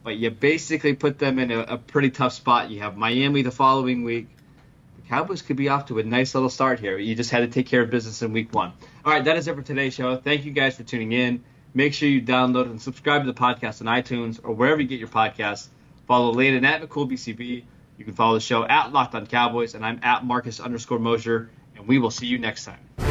but 0.04 0.18
you 0.18 0.32
basically 0.32 0.96
put 0.96 1.18
them 1.18 1.40
in 1.40 1.50
a, 1.50 1.60
a 1.60 1.78
pretty 1.78 2.10
tough 2.10 2.34
spot. 2.34 2.70
You 2.70 2.82
have 2.82 2.98
Miami 2.98 3.42
the 3.42 3.52
following 3.52 4.04
week. 4.04 4.28
Cowboys 5.12 5.42
could 5.42 5.58
be 5.58 5.68
off 5.68 5.88
to 5.88 6.00
a 6.00 6.04
nice 6.04 6.34
little 6.34 6.48
start 6.48 6.80
here. 6.80 6.98
You 6.98 7.16
just 7.16 7.32
had 7.32 7.40
to 7.40 7.50
take 7.50 7.68
care 7.68 7.82
of 7.82 7.90
business 7.90 8.22
in 8.22 8.32
week 8.32 8.56
one. 8.56 8.72
All 9.04 9.12
right, 9.12 9.26
that 9.26 9.36
is 9.36 9.46
it 9.46 9.54
for 9.54 9.62
today's 9.62 9.94
show. 9.94 10.16
Thank 10.16 10.46
you 10.46 10.54
guys 10.54 10.78
for 10.78 10.84
tuning 10.84 11.12
in. 11.12 11.44
Make 11.74 11.94
sure 11.94 12.08
you 12.08 12.22
download 12.22 12.68
and 12.68 12.82
subscribe 12.82 13.26
to 13.26 13.28
the 13.30 13.38
podcast 13.38 13.82
on 13.82 13.88
iTunes 13.88 14.40
or 14.42 14.54
wherever 14.54 14.80
you 14.80 14.88
get 14.88 15.00
your 15.00 15.10
podcasts. 15.10 15.68
Follow 16.08 16.32
Landon 16.32 16.64
at 16.64 16.82
McCoolBCB. 16.82 17.64
You 17.98 18.06
can 18.06 18.14
follow 18.14 18.36
the 18.36 18.40
show 18.40 18.64
at 18.64 18.94
Locked 18.94 19.14
On 19.14 19.28
Cowboys, 19.28 19.76
and 19.76 19.86
I'm 19.86 20.00
at 20.02 20.24
Marcus 20.24 20.62
underscore 20.62 21.00
Mosher, 21.00 21.50
and 21.76 21.86
we 21.90 22.00
will 22.00 22.12
see 22.12 22.28
you 22.28 22.40
next 22.40 22.64
time. 22.64 23.11